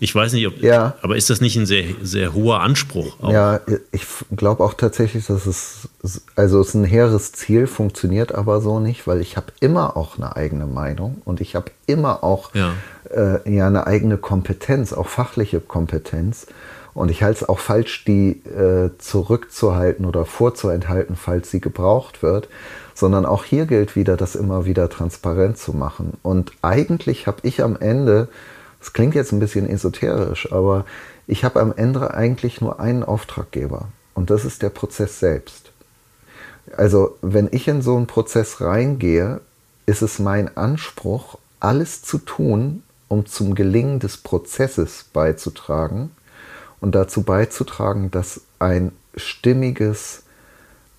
[0.00, 0.94] ich weiß nicht, ob, ja.
[1.02, 3.20] aber ist das nicht ein sehr, sehr hoher Anspruch?
[3.20, 3.32] Auch?
[3.32, 3.60] Ja,
[3.90, 4.04] ich
[4.36, 5.88] glaube auch tatsächlich, dass es,
[6.36, 10.16] also es ist ein hehres Ziel, funktioniert aber so nicht, weil ich habe immer auch
[10.16, 12.72] eine eigene Meinung und ich habe immer auch ja.
[13.14, 16.46] Äh, ja eine eigene Kompetenz, auch fachliche Kompetenz.
[16.94, 22.48] Und ich halte es auch falsch, die äh, zurückzuhalten oder vorzuenthalten, falls sie gebraucht wird,
[22.94, 26.14] sondern auch hier gilt wieder, das immer wieder transparent zu machen.
[26.22, 28.28] Und eigentlich habe ich am Ende,
[28.80, 30.84] das klingt jetzt ein bisschen esoterisch, aber
[31.26, 35.70] ich habe am Ende eigentlich nur einen Auftraggeber und das ist der Prozess selbst.
[36.76, 39.40] Also wenn ich in so einen Prozess reingehe,
[39.86, 46.10] ist es mein Anspruch, alles zu tun, um zum Gelingen des Prozesses beizutragen
[46.80, 50.22] und dazu beizutragen, dass ein stimmiges,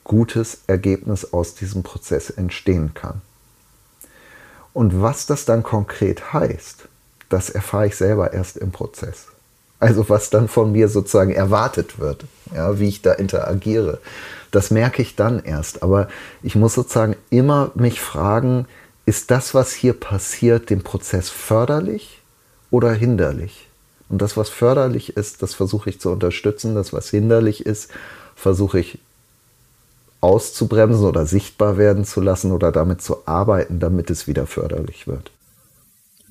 [0.03, 3.21] gutes Ergebnis aus diesem Prozess entstehen kann.
[4.73, 6.87] Und was das dann konkret heißt,
[7.29, 9.27] das erfahre ich selber erst im Prozess.
[9.79, 13.99] Also was dann von mir sozusagen erwartet wird, ja, wie ich da interagiere.
[14.51, 15.81] Das merke ich dann erst.
[15.81, 16.07] Aber
[16.43, 18.67] ich muss sozusagen immer mich fragen,
[19.05, 22.21] ist das, was hier passiert, dem Prozess förderlich
[22.69, 23.70] oder hinderlich?
[24.11, 26.75] Und das, was förderlich ist, das versuche ich zu unterstützen.
[26.75, 27.89] Das, was hinderlich ist,
[28.35, 28.99] versuche ich
[30.19, 35.31] auszubremsen oder sichtbar werden zu lassen oder damit zu arbeiten, damit es wieder förderlich wird.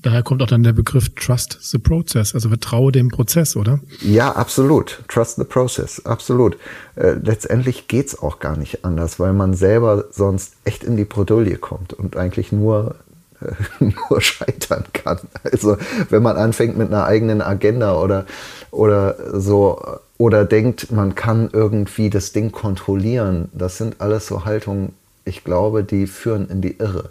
[0.02, 3.80] Daher kommt auch dann der Begriff Trust the Process, also vertraue dem Prozess, oder?
[4.00, 5.02] Ja, absolut.
[5.08, 6.56] Trust the Process, absolut.
[6.96, 11.56] Äh, letztendlich geht's auch gar nicht anders, weil man selber sonst echt in die Bredouille
[11.56, 12.94] kommt und eigentlich nur,
[13.80, 15.20] nur scheitern kann.
[15.50, 15.76] Also
[16.08, 18.26] wenn man anfängt mit einer eigenen Agenda oder,
[18.70, 19.82] oder so
[20.18, 25.84] oder denkt, man kann irgendwie das Ding kontrollieren, das sind alles so Haltungen, ich glaube,
[25.84, 27.10] die führen in die Irre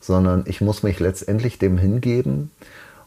[0.00, 2.50] sondern ich muss mich letztendlich dem hingeben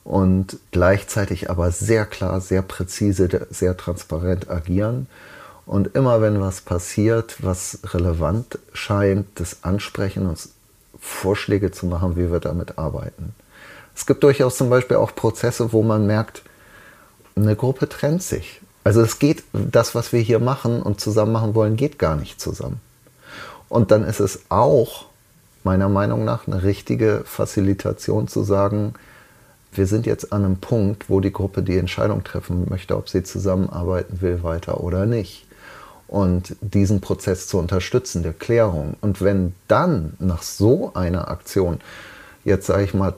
[0.04, 5.08] und gleichzeitig aber sehr klar, sehr präzise, sehr transparent agieren.
[5.66, 10.50] Und immer wenn was passiert, was relevant scheint, das ansprechen und
[11.02, 13.34] Vorschläge zu machen, wie wir damit arbeiten.
[13.94, 16.44] Es gibt durchaus zum Beispiel auch Prozesse, wo man merkt,
[17.36, 18.62] eine Gruppe trennt sich.
[18.84, 22.40] Also es geht, das, was wir hier machen und zusammen machen wollen, geht gar nicht
[22.40, 22.80] zusammen.
[23.70, 25.06] Und dann ist es auch
[25.64, 28.94] meiner Meinung nach eine richtige Facilitation zu sagen,
[29.74, 33.24] wir sind jetzt an einem Punkt, wo die Gruppe die Entscheidung treffen möchte, ob sie
[33.24, 35.46] zusammenarbeiten will weiter oder nicht.
[36.12, 38.96] Und diesen Prozess zu unterstützen, der Klärung.
[39.02, 41.80] Und wenn dann nach so einer Aktion
[42.44, 43.14] jetzt sage ich mal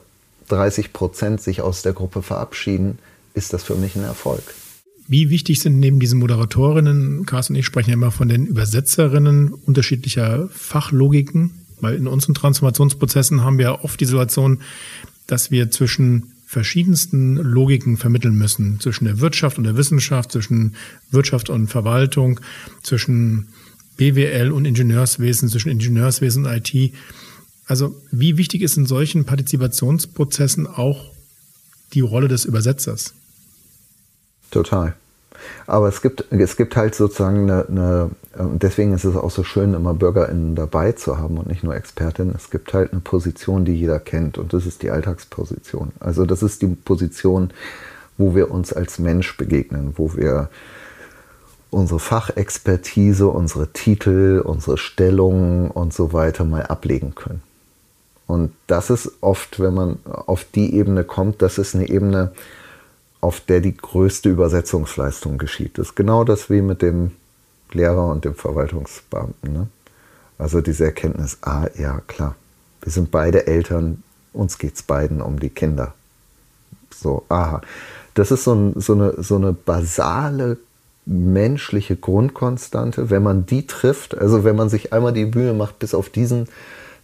[0.49, 2.99] 30 Prozent sich aus der Gruppe verabschieden,
[3.33, 4.43] ist das für mich ein Erfolg.
[5.07, 9.53] Wie wichtig sind neben diesen Moderatorinnen, Carsten und ich sprechen ja immer von den Übersetzerinnen
[9.53, 14.61] unterschiedlicher Fachlogiken, weil in unseren Transformationsprozessen haben wir oft die Situation,
[15.27, 18.79] dass wir zwischen verschiedensten Logiken vermitteln müssen.
[18.79, 20.75] Zwischen der Wirtschaft und der Wissenschaft, zwischen
[21.11, 22.39] Wirtschaft und Verwaltung,
[22.83, 23.49] zwischen
[23.97, 26.93] BWL und Ingenieurswesen, zwischen Ingenieurswesen und IT.
[27.65, 31.11] Also wie wichtig ist in solchen Partizipationsprozessen auch
[31.93, 33.13] die Rolle des Übersetzers?
[34.51, 34.95] Total.
[35.65, 39.43] Aber es gibt, es gibt halt sozusagen eine, eine, und deswegen ist es auch so
[39.43, 42.33] schön, immer BürgerInnen dabei zu haben und nicht nur Expertinnen.
[42.35, 45.91] Es gibt halt eine Position, die jeder kennt und das ist die Alltagsposition.
[45.99, 47.51] Also das ist die Position,
[48.17, 50.49] wo wir uns als Mensch begegnen, wo wir
[51.69, 57.41] unsere Fachexpertise, unsere Titel, unsere Stellungen und so weiter mal ablegen können.
[58.25, 62.31] Und das ist oft, wenn man auf die Ebene kommt, das ist eine Ebene,
[63.21, 65.77] auf der die größte Übersetzungsleistung geschieht.
[65.77, 67.11] Das ist genau das wie mit dem
[67.71, 69.53] Lehrer und dem Verwaltungsbeamten.
[69.53, 69.67] Ne?
[70.37, 72.35] Also diese Erkenntnis, ah ja, klar,
[72.81, 74.03] wir sind beide Eltern,
[74.33, 75.93] uns geht es beiden um die Kinder.
[76.93, 77.61] So, aha.
[78.13, 80.57] Das ist so, ein, so, eine, so eine basale
[81.05, 83.09] menschliche Grundkonstante.
[83.09, 86.47] Wenn man die trifft, also wenn man sich einmal die Mühe macht, bis auf diesen,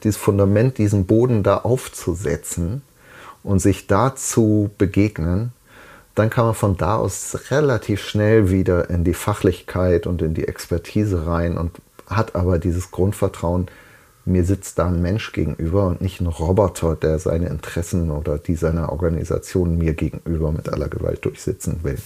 [0.04, 2.82] dieses Fundament, diesen Boden da aufzusetzen
[3.44, 5.52] und sich da zu begegnen,
[6.20, 10.50] dann kann man von da aus relativ schnell wieder in die Fachlichkeit und in die
[10.50, 11.72] Expertise rein und
[12.08, 13.68] hat aber dieses Grundvertrauen,
[14.26, 18.56] mir sitzt da ein Mensch gegenüber und nicht ein Roboter, der seine Interessen oder die
[18.56, 21.98] seiner Organisation mir gegenüber mit aller Gewalt durchsetzen will.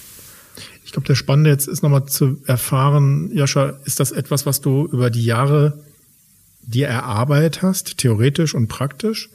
[0.86, 4.86] Ich glaube, der Spannende jetzt ist nochmal zu erfahren, Joscha, ist das etwas, was du
[4.86, 5.80] über die Jahre
[6.62, 9.32] dir erarbeitet hast, theoretisch und praktisch?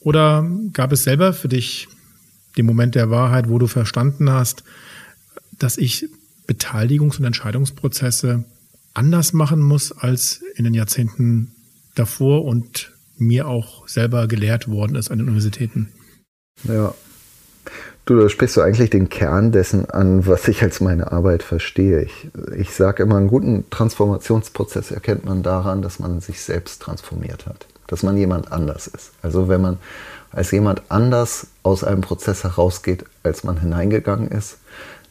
[0.00, 1.86] Oder gab es selber für dich
[2.56, 4.64] dem Moment der Wahrheit, wo du verstanden hast,
[5.58, 6.08] dass ich
[6.46, 8.44] Beteiligungs- und Entscheidungsprozesse
[8.94, 11.52] anders machen muss als in den Jahrzehnten
[11.94, 15.92] davor und mir auch selber gelehrt worden ist an den Universitäten.
[16.64, 16.94] Ja.
[18.06, 22.02] Du, da sprichst du eigentlich den Kern dessen an, was ich als meine Arbeit verstehe.
[22.02, 27.46] Ich, ich sage immer, einen guten Transformationsprozess erkennt man daran, dass man sich selbst transformiert
[27.46, 29.12] hat, dass man jemand anders ist.
[29.22, 29.78] Also wenn man
[30.32, 34.58] als jemand anders aus einem Prozess herausgeht, als man hineingegangen ist,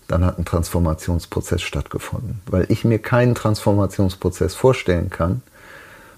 [0.08, 2.42] dann hat ein Transformationsprozess stattgefunden.
[2.48, 5.42] Weil ich mir keinen Transformationsprozess vorstellen kann,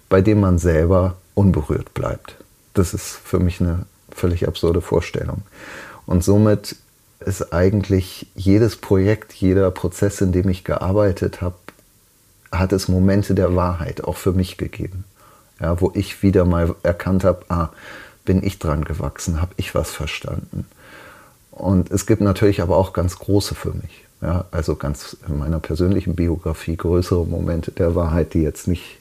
[0.07, 2.35] bei dem man selber unberührt bleibt.
[2.73, 5.41] Das ist für mich eine völlig absurde Vorstellung.
[6.05, 6.75] Und somit
[7.19, 11.55] ist eigentlich jedes Projekt, jeder Prozess, in dem ich gearbeitet habe,
[12.51, 15.05] hat es Momente der Wahrheit auch für mich gegeben.
[15.59, 17.69] Ja, wo ich wieder mal erkannt habe, ah,
[18.25, 20.65] bin ich dran gewachsen, habe ich was verstanden.
[21.51, 24.05] Und es gibt natürlich aber auch ganz große für mich.
[24.21, 28.99] Ja, also ganz in meiner persönlichen Biografie größere Momente der Wahrheit, die jetzt nicht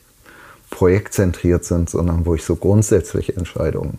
[0.71, 3.99] projektzentriert sind, sondern wo ich so grundsätzliche Entscheidungen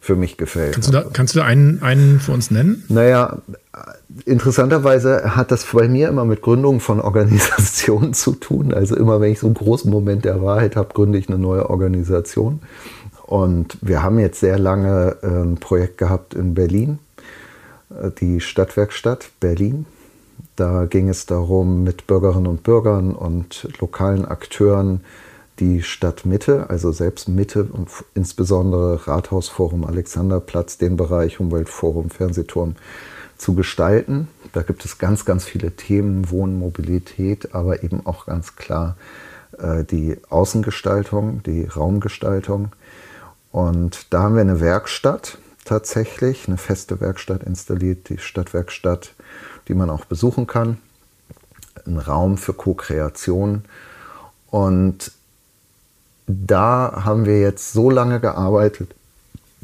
[0.00, 0.74] für mich gefällt.
[0.74, 2.84] Kannst du da, kannst du einen, einen für uns nennen?
[2.88, 3.38] Naja,
[4.24, 8.72] interessanterweise hat das bei mir immer mit Gründungen von Organisationen zu tun.
[8.72, 11.68] Also immer wenn ich so einen großen Moment der Wahrheit habe, gründe ich eine neue
[11.68, 12.60] Organisation.
[13.26, 16.98] Und wir haben jetzt sehr lange ein Projekt gehabt in Berlin,
[17.90, 19.86] äh, die Stadtwerkstatt Berlin.
[20.54, 25.02] Da ging es darum, mit Bürgerinnen und Bürgern und lokalen Akteuren
[25.58, 32.76] die Stadtmitte, also selbst Mitte und insbesondere Rathausforum, Alexanderplatz, den Bereich Umweltforum, Fernsehturm
[33.38, 34.28] zu gestalten.
[34.52, 38.96] Da gibt es ganz, ganz viele Themen, Wohnen, Mobilität, aber eben auch ganz klar
[39.58, 42.70] äh, die Außengestaltung, die Raumgestaltung.
[43.56, 49.14] Und da haben wir eine Werkstatt tatsächlich, eine feste Werkstatt installiert, die Stadtwerkstatt,
[49.66, 50.76] die man auch besuchen kann.
[51.86, 53.64] Ein Raum für Co-Kreation.
[54.50, 55.10] Und
[56.26, 58.94] da haben wir jetzt so lange gearbeitet,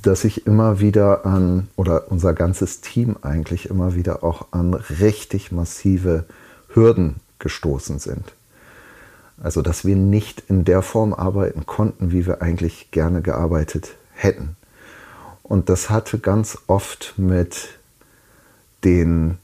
[0.01, 5.53] dass ich immer wieder an, oder unser ganzes Team eigentlich immer wieder auch an richtig
[5.53, 6.24] massive
[6.68, 8.32] Hürden gestoßen sind.
[9.43, 14.57] Also, dass wir nicht in der Form arbeiten konnten, wie wir eigentlich gerne gearbeitet hätten.
[15.43, 17.70] Und das hatte ganz oft mit
[18.84, 19.38] den,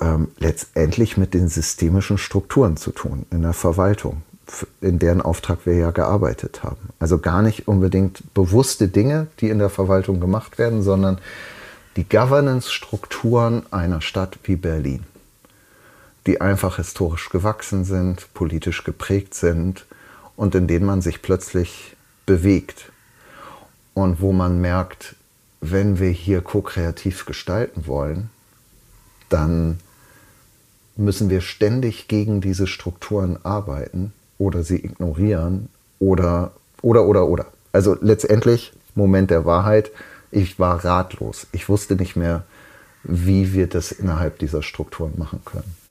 [0.00, 4.22] ähm, letztendlich mit den systemischen Strukturen zu tun in der Verwaltung
[4.80, 6.90] in deren Auftrag wir ja gearbeitet haben.
[6.98, 11.18] Also gar nicht unbedingt bewusste Dinge, die in der Verwaltung gemacht werden, sondern
[11.96, 15.04] die Governance-Strukturen einer Stadt wie Berlin,
[16.26, 19.86] die einfach historisch gewachsen sind, politisch geprägt sind
[20.36, 21.96] und in denen man sich plötzlich
[22.26, 22.92] bewegt
[23.92, 25.16] und wo man merkt,
[25.60, 28.30] wenn wir hier ko-kreativ gestalten wollen,
[29.28, 29.78] dann
[30.96, 35.68] müssen wir ständig gegen diese Strukturen arbeiten oder sie ignorieren
[35.98, 36.52] oder,
[36.82, 37.46] oder, oder, oder.
[37.72, 39.90] Also letztendlich, Moment der Wahrheit,
[40.30, 41.46] ich war ratlos.
[41.52, 42.44] Ich wusste nicht mehr,
[43.02, 45.83] wie wir das innerhalb dieser Strukturen machen können.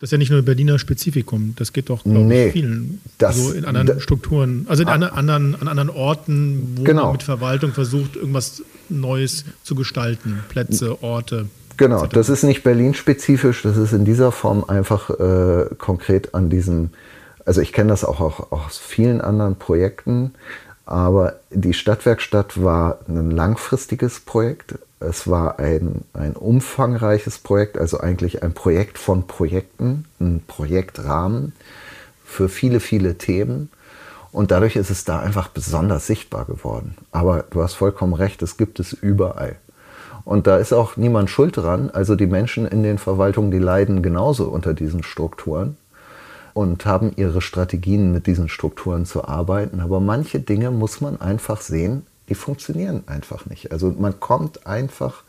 [0.00, 3.00] Das ist ja nicht nur ein Berliner Spezifikum, das geht doch, glaube nee, ich, vielen.
[3.16, 7.04] Das, so in anderen da, Strukturen, also in ah, anderen, an anderen Orten, wo genau.
[7.04, 10.40] man mit Verwaltung versucht, irgendwas Neues zu gestalten.
[10.50, 11.46] Plätze, Orte.
[11.78, 16.90] Genau, das ist nicht Berlin-spezifisch, das ist in dieser Form einfach äh, konkret an diesem
[17.46, 20.34] also ich kenne das auch, auch, aus vielen anderen Projekten,
[20.84, 24.74] aber die Stadtwerkstatt war ein langfristiges Projekt.
[24.98, 31.52] Es war ein, ein umfangreiches Projekt, also eigentlich ein Projekt von Projekten, ein Projektrahmen
[32.24, 33.70] für viele, viele Themen.
[34.32, 36.94] Und dadurch ist es da einfach besonders sichtbar geworden.
[37.12, 39.56] Aber du hast vollkommen recht, es gibt es überall.
[40.24, 41.90] Und da ist auch niemand schuld dran.
[41.90, 45.76] Also die Menschen in den Verwaltungen, die leiden genauso unter diesen Strukturen
[46.52, 49.80] und haben ihre Strategien, mit diesen Strukturen zu arbeiten.
[49.80, 53.72] Aber manche Dinge muss man einfach sehen, die funktionieren einfach nicht.
[53.72, 55.22] Also man kommt einfach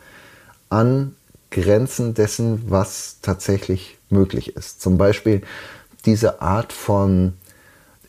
[0.70, 1.16] an
[1.52, 4.82] Grenzen dessen, was tatsächlich möglich ist.
[4.82, 5.41] Zum Beispiel
[6.06, 7.34] diese Art von,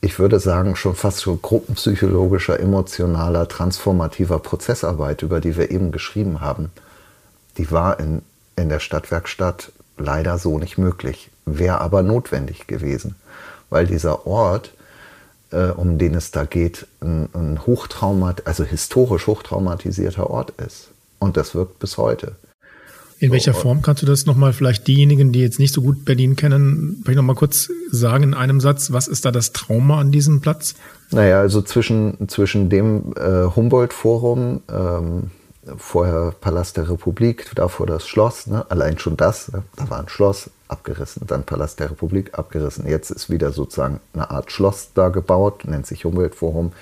[0.00, 6.40] ich würde sagen, schon fast so gruppenpsychologischer, emotionaler, transformativer Prozessarbeit, über die wir eben geschrieben
[6.40, 6.70] haben,
[7.58, 8.22] die war in,
[8.56, 13.14] in der Stadtwerkstatt leider so nicht möglich wäre aber notwendig gewesen,
[13.70, 14.72] weil dieser Ort,
[15.50, 20.88] äh, um den es da geht, ein, ein hochtraumat, also historisch hochtraumatisierter Ort ist.
[21.18, 22.36] Und das wirkt bis heute.
[23.20, 26.36] In welcher Form kannst du das nochmal vielleicht diejenigen, die jetzt nicht so gut Berlin
[26.36, 30.40] kennen, vielleicht nochmal kurz sagen in einem Satz, was ist da das Trauma an diesem
[30.40, 30.76] Platz?
[31.10, 35.30] Naja, also zwischen, zwischen dem äh, Humboldt-Forum, ähm,
[35.76, 38.66] vorher Palast der Republik, davor das Schloss, ne?
[38.70, 39.62] allein schon das, ne?
[39.76, 42.86] da war ein Schloss, abgerissen, dann Palast der Republik abgerissen.
[42.86, 46.72] Jetzt ist wieder sozusagen eine Art Schloss da gebaut, nennt sich Umweltforum.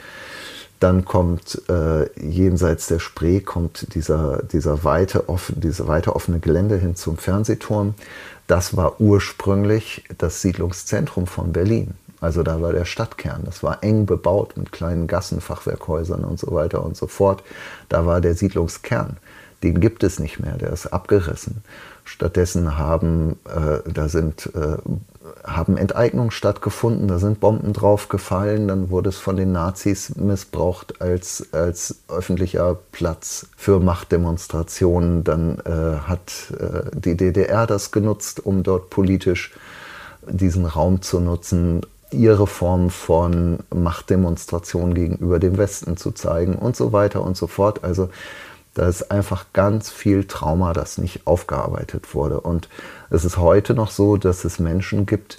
[0.81, 6.77] Dann kommt äh, jenseits der Spree kommt dieser, dieser weite, offen, diese weite offene Gelände
[6.77, 7.95] hin zum Fernsehturm.
[8.47, 11.95] Das war ursprünglich das Siedlungszentrum von Berlin.
[12.21, 13.43] Also da war der Stadtkern.
[13.45, 17.43] Das war eng bebaut mit kleinen Gassen, Fachwerkhäusern und so weiter und so fort.
[17.89, 19.19] Da war der Siedlungskern.
[19.63, 21.63] Den gibt es nicht mehr, der ist abgerissen.
[22.05, 24.77] Stattdessen haben, äh, da sind, äh,
[25.45, 31.49] haben Enteignungen stattgefunden, da sind Bomben draufgefallen, dann wurde es von den Nazis missbraucht als,
[31.53, 35.25] als öffentlicher Platz für Machtdemonstrationen.
[35.25, 39.53] Dann äh, hat äh, die DDR das genutzt, um dort politisch
[40.29, 46.93] diesen Raum zu nutzen, ihre Form von Machtdemonstration gegenüber dem Westen zu zeigen und so
[46.93, 47.85] weiter und so fort.
[47.85, 48.09] Also
[48.75, 52.41] da ist einfach ganz viel Trauma, das nicht aufgearbeitet wurde.
[52.41, 52.69] Und
[53.11, 55.39] es ist heute noch so, dass es Menschen gibt,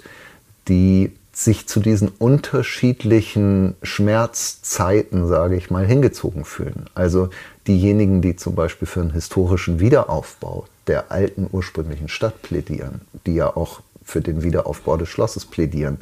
[0.66, 6.86] die sich zu diesen unterschiedlichen Schmerzzeiten, sage ich mal, hingezogen fühlen.
[6.94, 7.30] Also
[7.68, 13.56] diejenigen, die zum Beispiel für einen historischen Wiederaufbau der alten ursprünglichen Stadt plädieren, die ja
[13.56, 15.98] auch für den Wiederaufbau des Schlosses plädieren,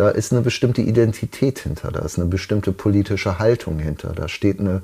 [0.00, 4.58] da ist eine bestimmte Identität hinter, da ist eine bestimmte politische Haltung hinter, da steht
[4.58, 4.80] eine,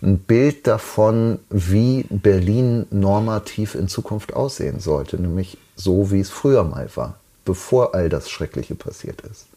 [0.00, 6.64] ein Bild davon, wie Berlin normativ in Zukunft aussehen sollte, nämlich so, wie es früher
[6.64, 9.48] mal war, bevor all das Schreckliche passiert ist.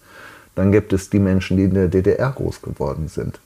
[0.55, 3.39] Dann gibt es die Menschen, die in der DDR groß geworden sind,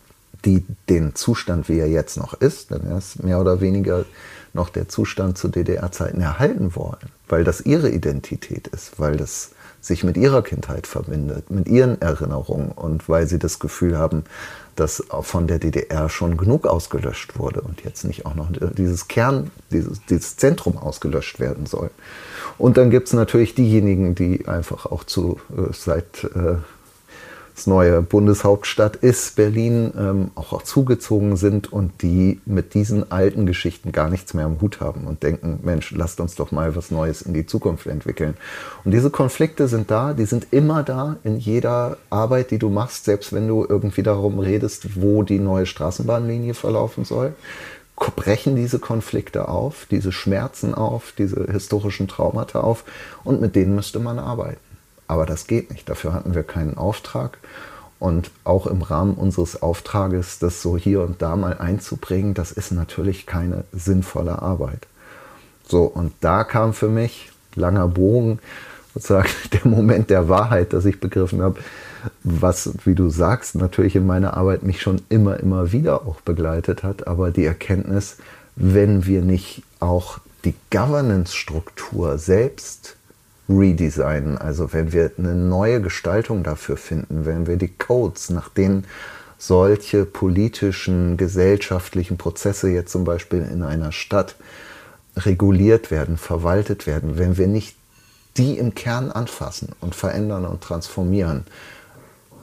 [0.44, 4.06] die den Zustand, wie er jetzt noch ist, denn er ist mehr oder weniger
[4.54, 9.51] noch der Zustand zu DDR-Zeiten erhalten wollen, weil das ihre Identität ist, weil das
[9.82, 14.24] sich mit ihrer Kindheit verbindet, mit ihren Erinnerungen und weil sie das Gefühl haben,
[14.76, 19.52] dass von der DDR schon genug ausgelöscht wurde und jetzt nicht auch noch dieses Kern,
[19.72, 21.90] dieses, dieses Zentrum ausgelöscht werden soll.
[22.58, 26.56] Und dann gibt es natürlich diejenigen, die einfach auch zu, äh, seit äh,
[27.56, 33.46] das neue Bundeshauptstadt ist, Berlin, ähm, auch, auch zugezogen sind und die mit diesen alten
[33.46, 36.92] Geschichten gar nichts mehr am Hut haben und denken, Mensch, lasst uns doch mal was
[36.92, 38.36] Neues in die Zukunft entwickeln.
[38.84, 43.06] Und diese Konflikte sind da, die sind immer da in jeder Arbeit, die du machst,
[43.06, 47.34] selbst wenn du irgendwie darum redest, wo die neue Straßenbahnlinie verlaufen soll
[48.10, 52.84] brechen diese Konflikte auf, diese Schmerzen auf, diese historischen Traumata auf
[53.24, 54.71] und mit denen müsste man arbeiten.
[55.12, 55.90] Aber das geht nicht.
[55.90, 57.40] Dafür hatten wir keinen Auftrag.
[58.00, 62.72] Und auch im Rahmen unseres Auftrages, das so hier und da mal einzubringen, das ist
[62.72, 64.88] natürlich keine sinnvolle Arbeit.
[65.68, 68.40] So, und da kam für mich, langer Bogen,
[68.94, 71.60] sozusagen der Moment der Wahrheit, dass ich begriffen habe,
[72.24, 76.84] was, wie du sagst, natürlich in meiner Arbeit mich schon immer, immer wieder auch begleitet
[76.84, 78.16] hat, aber die Erkenntnis,
[78.56, 82.96] wenn wir nicht auch die Governance-Struktur selbst
[83.58, 84.38] redesignen.
[84.38, 88.86] Also wenn wir eine neue Gestaltung dafür finden, wenn wir die Codes, nach denen
[89.38, 94.36] solche politischen, gesellschaftlichen Prozesse jetzt zum Beispiel in einer Stadt
[95.18, 97.76] reguliert werden, verwaltet werden, wenn wir nicht
[98.38, 101.46] die im Kern anfassen und verändern und transformieren,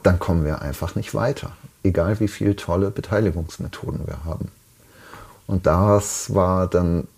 [0.02, 1.52] dann kommen wir einfach nicht weiter,
[1.82, 4.50] egal wie viele tolle Beteiligungsmethoden wir haben.
[5.46, 7.08] Und das war dann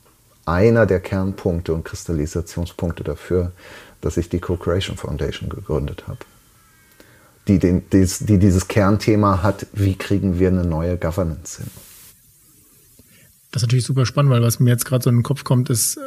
[0.50, 3.52] einer der Kernpunkte und Kristallisationspunkte dafür,
[4.00, 6.18] dass ich die Co-Creation Foundation gegründet habe.
[7.48, 11.70] Die, den, die, die dieses Kernthema hat, wie kriegen wir eine neue Governance hin.
[13.50, 15.70] Das ist natürlich super spannend, weil was mir jetzt gerade so in den Kopf kommt,
[15.70, 16.00] ist, äh,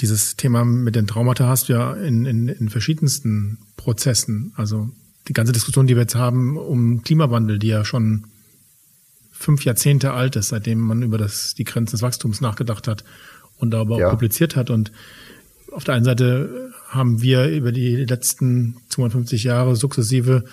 [0.00, 4.52] dieses Thema mit den Traumata hast du ja in, in, in verschiedensten Prozessen.
[4.56, 4.90] Also
[5.28, 8.26] die ganze Diskussion, die wir jetzt haben um Klimawandel, die ja schon
[9.44, 13.04] fünf Jahrzehnte alt ist, seitdem man über das, die Grenzen des Wachstums nachgedacht hat
[13.58, 14.06] und darüber ja.
[14.06, 14.70] auch publiziert hat.
[14.70, 14.90] Und
[15.72, 20.44] auf der einen Seite haben wir über die letzten 250 Jahre sukzessive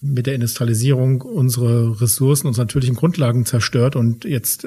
[0.00, 3.96] mit der Industrialisierung unsere Ressourcen, unsere natürlichen Grundlagen zerstört.
[3.96, 4.66] Und jetzt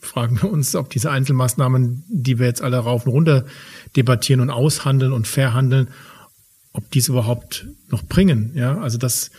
[0.00, 3.46] fragen wir uns, ob diese Einzelmaßnahmen, die wir jetzt alle rauf und runter
[3.96, 5.88] debattieren und aushandeln und verhandeln,
[6.72, 8.52] ob diese überhaupt noch bringen.
[8.54, 9.30] Ja, also das,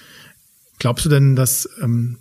[0.80, 2.17] glaubst du denn, dass ähm,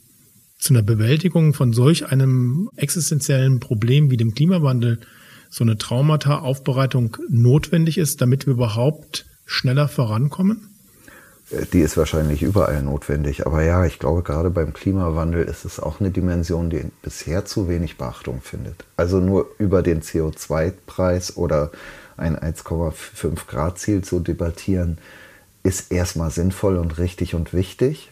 [0.58, 5.00] zu einer Bewältigung von solch einem existenziellen Problem wie dem Klimawandel
[5.50, 10.68] so eine Traumata-Aufbereitung notwendig ist, damit wir überhaupt schneller vorankommen?
[11.50, 13.46] Äh, die ist wahrscheinlich überall notwendig.
[13.46, 17.68] Aber ja, ich glaube, gerade beim Klimawandel ist es auch eine Dimension, die bisher zu
[17.68, 18.84] wenig Beachtung findet.
[18.96, 21.70] Also nur über den CO2-Preis oder
[22.16, 24.98] ein 1,5 Grad Ziel zu debattieren,
[25.62, 28.10] ist erstmal sinnvoll und richtig und wichtig.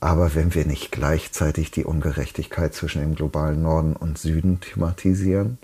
[0.00, 5.58] Aber wenn wir nicht gleichzeitig die Ungerechtigkeit zwischen dem globalen Norden und Süden thematisieren,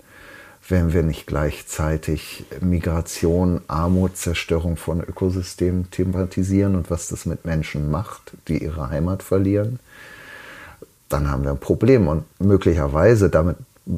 [0.69, 7.89] wenn wir nicht gleichzeitig Migration, Armut, Zerstörung von Ökosystemen thematisieren und was das mit Menschen
[7.89, 9.79] macht, die ihre Heimat verlieren,
[11.09, 12.07] dann haben wir ein Problem.
[12.07, 13.55] Und möglicherweise, damit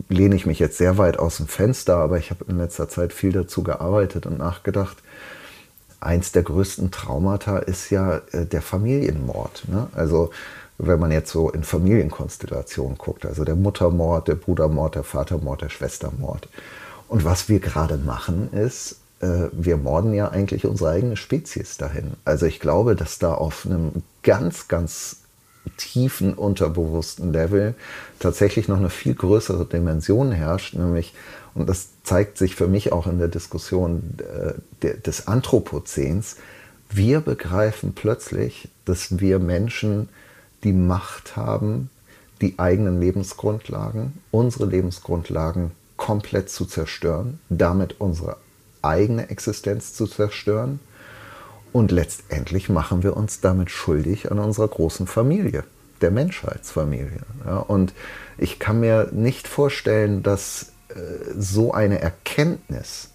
[0.10, 3.14] lehne ich mich jetzt sehr weit aus dem Fenster, aber ich habe in letzter Zeit
[3.14, 4.98] viel dazu gearbeitet und nachgedacht,
[6.02, 9.64] eins der größten Traumata ist ja äh, der Familienmord.
[9.68, 9.88] Ne?
[9.94, 10.32] Also
[10.78, 15.70] wenn man jetzt so in Familienkonstellationen guckt, also der Muttermord, der Brudermord, der Vatermord, der
[15.70, 16.48] Schwestermord.
[17.10, 22.14] Und was wir gerade machen ist, äh, wir morden ja eigentlich unsere eigene Spezies dahin.
[22.24, 25.19] Also ich glaube, dass da auf einem ganz, ganz
[25.78, 27.76] tiefen unterbewussten Level
[28.20, 31.14] tatsächlich noch eine viel größere Dimension herrscht, nämlich
[31.56, 34.18] und das zeigt sich für mich auch in der Diskussion
[34.82, 36.38] äh, des Anthropozäns,
[36.90, 40.10] wir begreifen plötzlich, dass wir Menschen
[40.64, 41.90] die Macht haben,
[42.42, 48.38] die eigenen Lebensgrundlagen, unsere Lebensgrundlagen komplett zu zerstören, damit unsere
[48.82, 50.80] eigene Existenz zu zerstören
[51.72, 55.64] Und letztendlich machen wir uns damit schuldig an unserer großen Familie,
[56.02, 57.22] der Menschheitsfamilie.
[57.46, 57.94] Ja, und
[58.38, 60.96] ich kann mir nicht vorstellen, dass äh,
[61.38, 63.10] so eine Erkenntnis,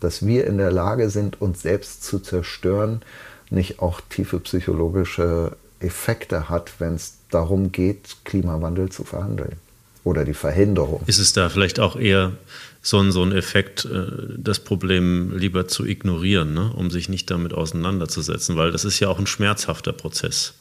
[0.00, 3.02] dass wir in der Lage sind, uns selbst zu zerstören,
[3.50, 9.56] nicht auch tiefe psychologische Effekte hat, wenn es darum geht, Klimawandel zu verhandeln
[10.04, 11.02] oder die Verhinderung.
[11.06, 12.32] Ist es da vielleicht auch eher
[12.82, 14.06] so ein, so ein Effekt, äh,
[14.36, 16.72] das Problem lieber zu ignorieren, ne?
[16.74, 20.54] um sich nicht damit auseinanderzusetzen, weil das ist ja auch ein schmerzhafter Prozess.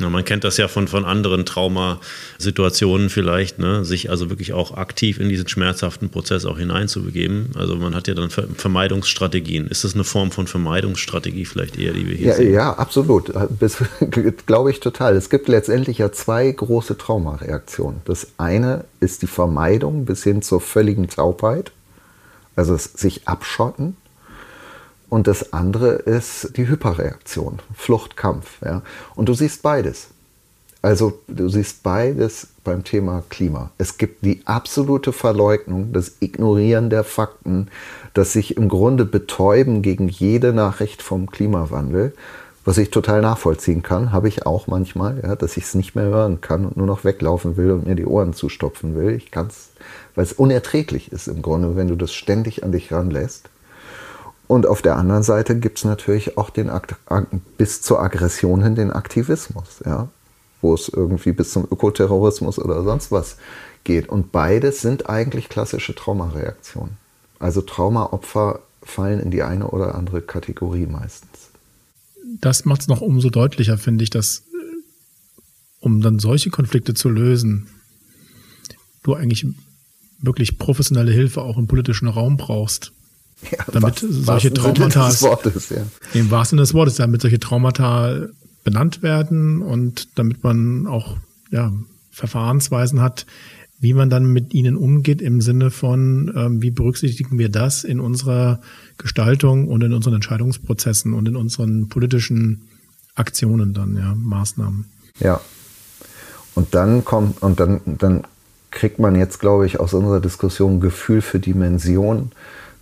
[0.00, 3.84] Ja, man kennt das ja von, von anderen Traumasituationen vielleicht, ne?
[3.84, 7.50] sich also wirklich auch aktiv in diesen schmerzhaften Prozess auch hineinzubegeben.
[7.56, 9.68] Also man hat ja dann Vermeidungsstrategien.
[9.68, 12.52] Ist das eine Form von Vermeidungsstrategie vielleicht eher, die wir hier ja, sehen?
[12.52, 13.32] Ja, absolut.
[14.46, 15.14] Glaube ich total.
[15.14, 18.00] Es gibt letztendlich ja zwei große Traumareaktionen.
[18.04, 21.70] Das eine ist die Vermeidung bis hin zur völligen Taubheit,
[22.56, 23.96] also sich abschotten.
[25.14, 28.60] Und das andere ist die Hyperreaktion, Fluchtkampf.
[28.64, 28.82] Ja?
[29.14, 30.08] Und du siehst beides.
[30.82, 33.70] Also du siehst beides beim Thema Klima.
[33.78, 37.68] Es gibt die absolute Verleugnung, das Ignorieren der Fakten,
[38.12, 42.12] das sich im Grunde betäuben gegen jede Nachricht vom Klimawandel,
[42.64, 46.06] was ich total nachvollziehen kann, habe ich auch manchmal, ja, dass ich es nicht mehr
[46.06, 49.10] hören kann und nur noch weglaufen will und mir die Ohren zustopfen will.
[49.10, 49.68] Ich kann es,
[50.16, 53.48] weil es unerträglich ist im Grunde, wenn du das ständig an dich ranlässt.
[54.46, 56.96] Und auf der anderen Seite gibt es natürlich auch den Akt,
[57.56, 60.08] bis zur Aggression hin den Aktivismus, ja,
[60.60, 63.36] wo es irgendwie bis zum Ökoterrorismus oder sonst was
[63.84, 64.08] geht.
[64.08, 66.96] Und beides sind eigentlich klassische Traumareaktionen.
[67.38, 71.50] Also Traumaopfer fallen in die eine oder andere Kategorie meistens.
[72.40, 74.42] Das macht es noch umso deutlicher, finde ich, dass
[75.84, 77.68] um dann solche Konflikte zu lösen,
[79.02, 79.46] du eigentlich
[80.18, 82.93] wirklich professionelle Hilfe auch im politischen Raum brauchst.
[83.50, 85.38] Ja, damit solche Traumata ja.
[86.14, 88.26] im wahrsten Sinne des Wortes, damit solche Traumata
[88.64, 91.16] benannt werden und damit man auch
[91.50, 91.72] ja,
[92.10, 93.26] Verfahrensweisen hat,
[93.78, 98.00] wie man dann mit ihnen umgeht im Sinne von, ähm, wie berücksichtigen wir das in
[98.00, 98.60] unserer
[98.96, 102.62] Gestaltung und in unseren Entscheidungsprozessen und in unseren politischen
[103.14, 104.86] Aktionen dann, ja, Maßnahmen.
[105.20, 105.40] Ja.
[106.54, 108.24] Und dann kommt, und dann, dann
[108.70, 112.32] kriegt man jetzt, glaube ich, aus unserer Diskussion ein Gefühl für Dimension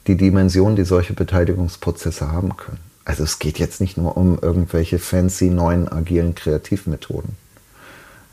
[0.07, 2.81] die Dimension, die solche Beteiligungsprozesse haben können.
[3.05, 7.37] Also es geht jetzt nicht nur um irgendwelche fancy neuen agilen Kreativmethoden,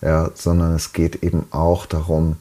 [0.02, 2.38] ja, sondern es geht eben auch darum,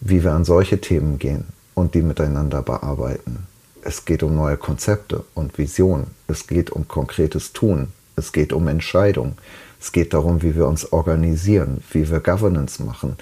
[0.00, 1.44] wie wir an solche Themen gehen
[1.74, 3.46] und die miteinander bearbeiten.
[3.82, 6.08] Es geht um neue Konzepte und Visionen.
[6.26, 7.88] Es geht um konkretes Tun.
[8.16, 9.36] Es geht um Entscheidung.
[9.80, 13.16] Es geht darum, wie wir uns organisieren, wie wir Governance machen,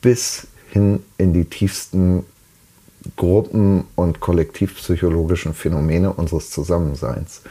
[0.00, 2.24] bis hin in die tiefsten
[3.16, 7.42] Gruppen- und kollektivpsychologischen Phänomene unseres Zusammenseins.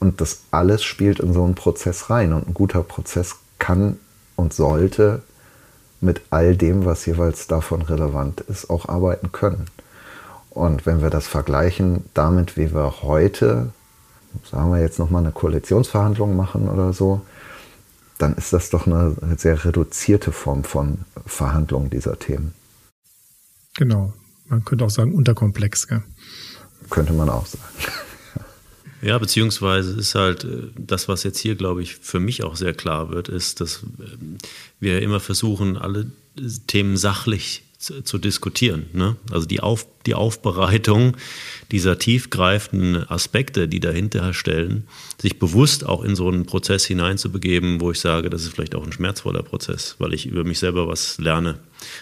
[0.00, 2.32] Und das alles spielt in so einen Prozess rein.
[2.32, 3.98] Und ein guter Prozess kann
[4.36, 5.22] und sollte
[6.00, 9.66] mit all dem, was jeweils davon relevant ist, auch arbeiten können.
[10.50, 13.72] Und wenn wir das vergleichen damit, wie wir heute,
[14.50, 17.22] sagen wir jetzt nochmal eine Koalitionsverhandlung machen oder so,
[18.18, 22.54] dann ist das doch eine sehr reduzierte Form von Verhandlung dieser Themen.
[23.76, 24.12] Genau
[24.46, 25.88] man könnte auch sagen, unterkomplex.
[25.88, 26.02] Gell?
[26.90, 27.64] Könnte man auch sagen.
[29.02, 32.72] Ja, beziehungsweise ist halt äh, das, was jetzt hier, glaube ich, für mich auch sehr
[32.72, 34.38] klar wird, ist, dass ähm,
[34.80, 36.10] wir immer versuchen, alle
[36.66, 38.86] Themen sachlich zu, zu diskutieren.
[38.94, 39.16] Ne?
[39.30, 41.18] Also die, Auf, die Aufbereitung
[41.70, 44.88] dieser tiefgreifenden Aspekte, die dahinter stellen,
[45.20, 48.84] sich bewusst auch in so einen Prozess hineinzubegeben, wo ich sage, das ist vielleicht auch
[48.84, 51.58] ein schmerzvoller Prozess, weil ich über mich selber was lerne.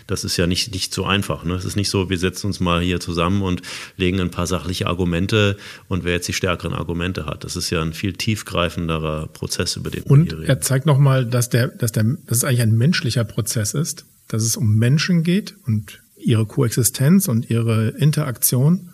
[0.06, 1.44] Das ist ja nicht, nicht so einfach.
[1.44, 1.54] Ne?
[1.54, 3.62] Es ist nicht so, wir setzen uns mal hier zusammen und
[3.96, 5.56] legen ein paar sachliche Argumente
[5.88, 7.44] und wer jetzt die stärkeren Argumente hat.
[7.44, 10.42] Das ist ja ein viel tiefgreifenderer Prozess, über den und wir reden.
[10.42, 14.04] Und er zeigt nochmal, dass, der, dass, der, dass es eigentlich ein menschlicher Prozess ist,
[14.28, 18.90] dass es um Menschen geht und ihre Koexistenz und ihre Interaktion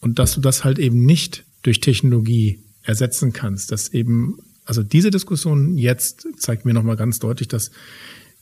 [0.00, 5.10] und dass du das halt eben nicht durch Technologie ersetzen kannst, dass eben also diese
[5.10, 7.70] Diskussion jetzt zeigt mir nochmal ganz deutlich, dass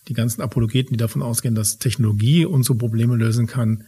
[0.08, 3.84] die ganzen Apologeten, die davon ausgehen, dass Technologie unsere Probleme lösen kann,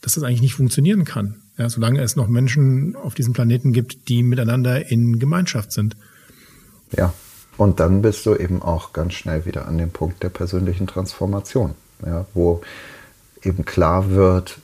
[0.00, 1.42] dass das eigentlich nicht funktionieren kann.
[1.56, 5.96] Ja, solange es noch Menschen auf diesem Planeten gibt, die miteinander in Gemeinschaft sind.
[6.96, 7.12] Ja,
[7.56, 11.74] und dann bist du eben auch ganz schnell wieder an dem Punkt der persönlichen Transformation,
[12.06, 12.62] ja, wo
[13.42, 14.58] eben klar wird,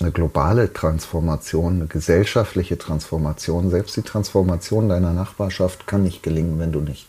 [0.00, 6.72] eine globale Transformation, eine gesellschaftliche Transformation, selbst die Transformation deiner Nachbarschaft kann nicht gelingen, wenn
[6.72, 7.06] du nicht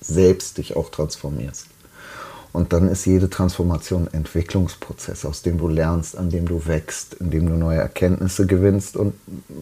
[0.00, 1.68] selbst dich auch transformierst.
[2.52, 7.14] Und dann ist jede Transformation ein Entwicklungsprozess, aus dem du lernst, an dem du wächst,
[7.14, 9.14] in dem du neue Erkenntnisse gewinnst und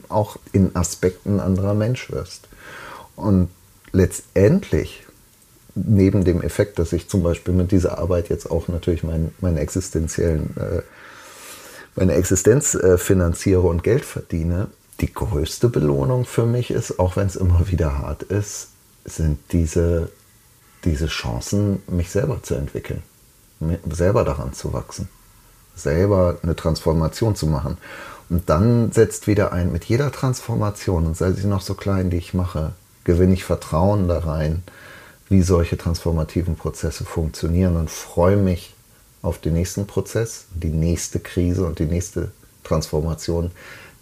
[0.09, 2.49] auch in Aspekten anderer Mensch wirst.
[3.15, 3.49] Und
[3.93, 5.07] letztendlich,
[5.77, 9.57] neben dem Effekt, dass ich zum Beispiel mit dieser Arbeit jetzt auch natürlich meinen, meinen
[9.57, 10.83] existenziellen, äh,
[11.95, 14.67] meine Existenz äh, finanziere und Geld verdiene,
[15.01, 18.69] die größte Belohnung für mich ist, auch wenn es immer wieder hart ist,
[19.05, 20.11] sind diese,
[20.85, 23.03] diese Chancen, mich selber zu entwickeln,
[23.91, 25.09] selber daran zu wachsen,
[25.75, 27.79] selber eine Transformation zu machen.
[28.29, 32.17] Und dann setzt wieder ein, mit jeder Transformation, und sei sie noch so klein, die
[32.17, 32.73] ich mache,
[33.05, 34.63] gewinne ich Vertrauen da rein,
[35.29, 38.75] wie solche transformativen Prozesse funktionieren und freue mich
[39.23, 42.31] auf den nächsten Prozess, die nächste Krise und die nächste
[42.65, 43.51] Transformation,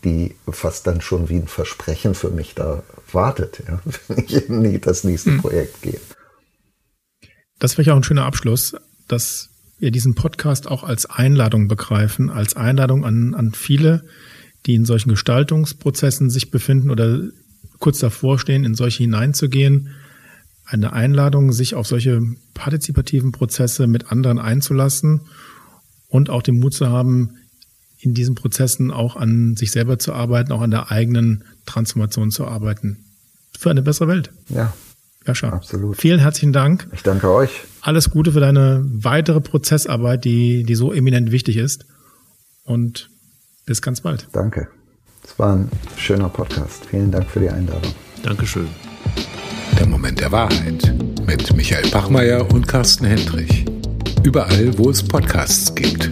[0.05, 2.83] die fast dann schon wie ein Versprechen für mich da
[3.13, 5.41] wartet, ja, wenn ich in das nächste mhm.
[5.41, 6.01] Projekt gehe.
[7.59, 8.77] Das wäre ja auch ein schöner Abschluss,
[9.09, 14.05] dass wir diesen Podcast auch als Einladung begreifen, als Einladung an, an viele,
[14.67, 17.21] die in solchen Gestaltungsprozessen sich befinden oder
[17.79, 19.91] kurz davor stehen, in solche hineinzugehen.
[20.65, 22.21] Eine Einladung, sich auf solche
[22.55, 25.23] partizipativen Prozesse mit anderen einzulassen
[26.09, 27.37] und auch den Mut zu haben,
[28.01, 32.47] in diesen Prozessen auch an sich selber zu arbeiten, auch an der eigenen Transformation zu
[32.47, 32.99] arbeiten.
[33.59, 34.31] Für eine bessere Welt.
[34.49, 34.73] Ja.
[35.29, 35.51] Jascha.
[35.51, 35.99] Absolut.
[35.99, 36.89] Vielen herzlichen Dank.
[36.93, 37.51] Ich danke euch.
[37.83, 41.85] Alles Gute für deine weitere Prozessarbeit, die, die so eminent wichtig ist.
[42.65, 43.11] Und
[43.67, 44.27] bis ganz bald.
[44.33, 44.69] Danke.
[45.23, 46.87] Es war ein schöner Podcast.
[46.87, 47.93] Vielen Dank für die Einladung.
[48.23, 48.69] Dankeschön.
[49.79, 50.95] Der Moment der Wahrheit
[51.27, 53.67] mit Michael Bachmeier und Carsten Hendrich.
[54.23, 56.11] Überall, wo es Podcasts gibt.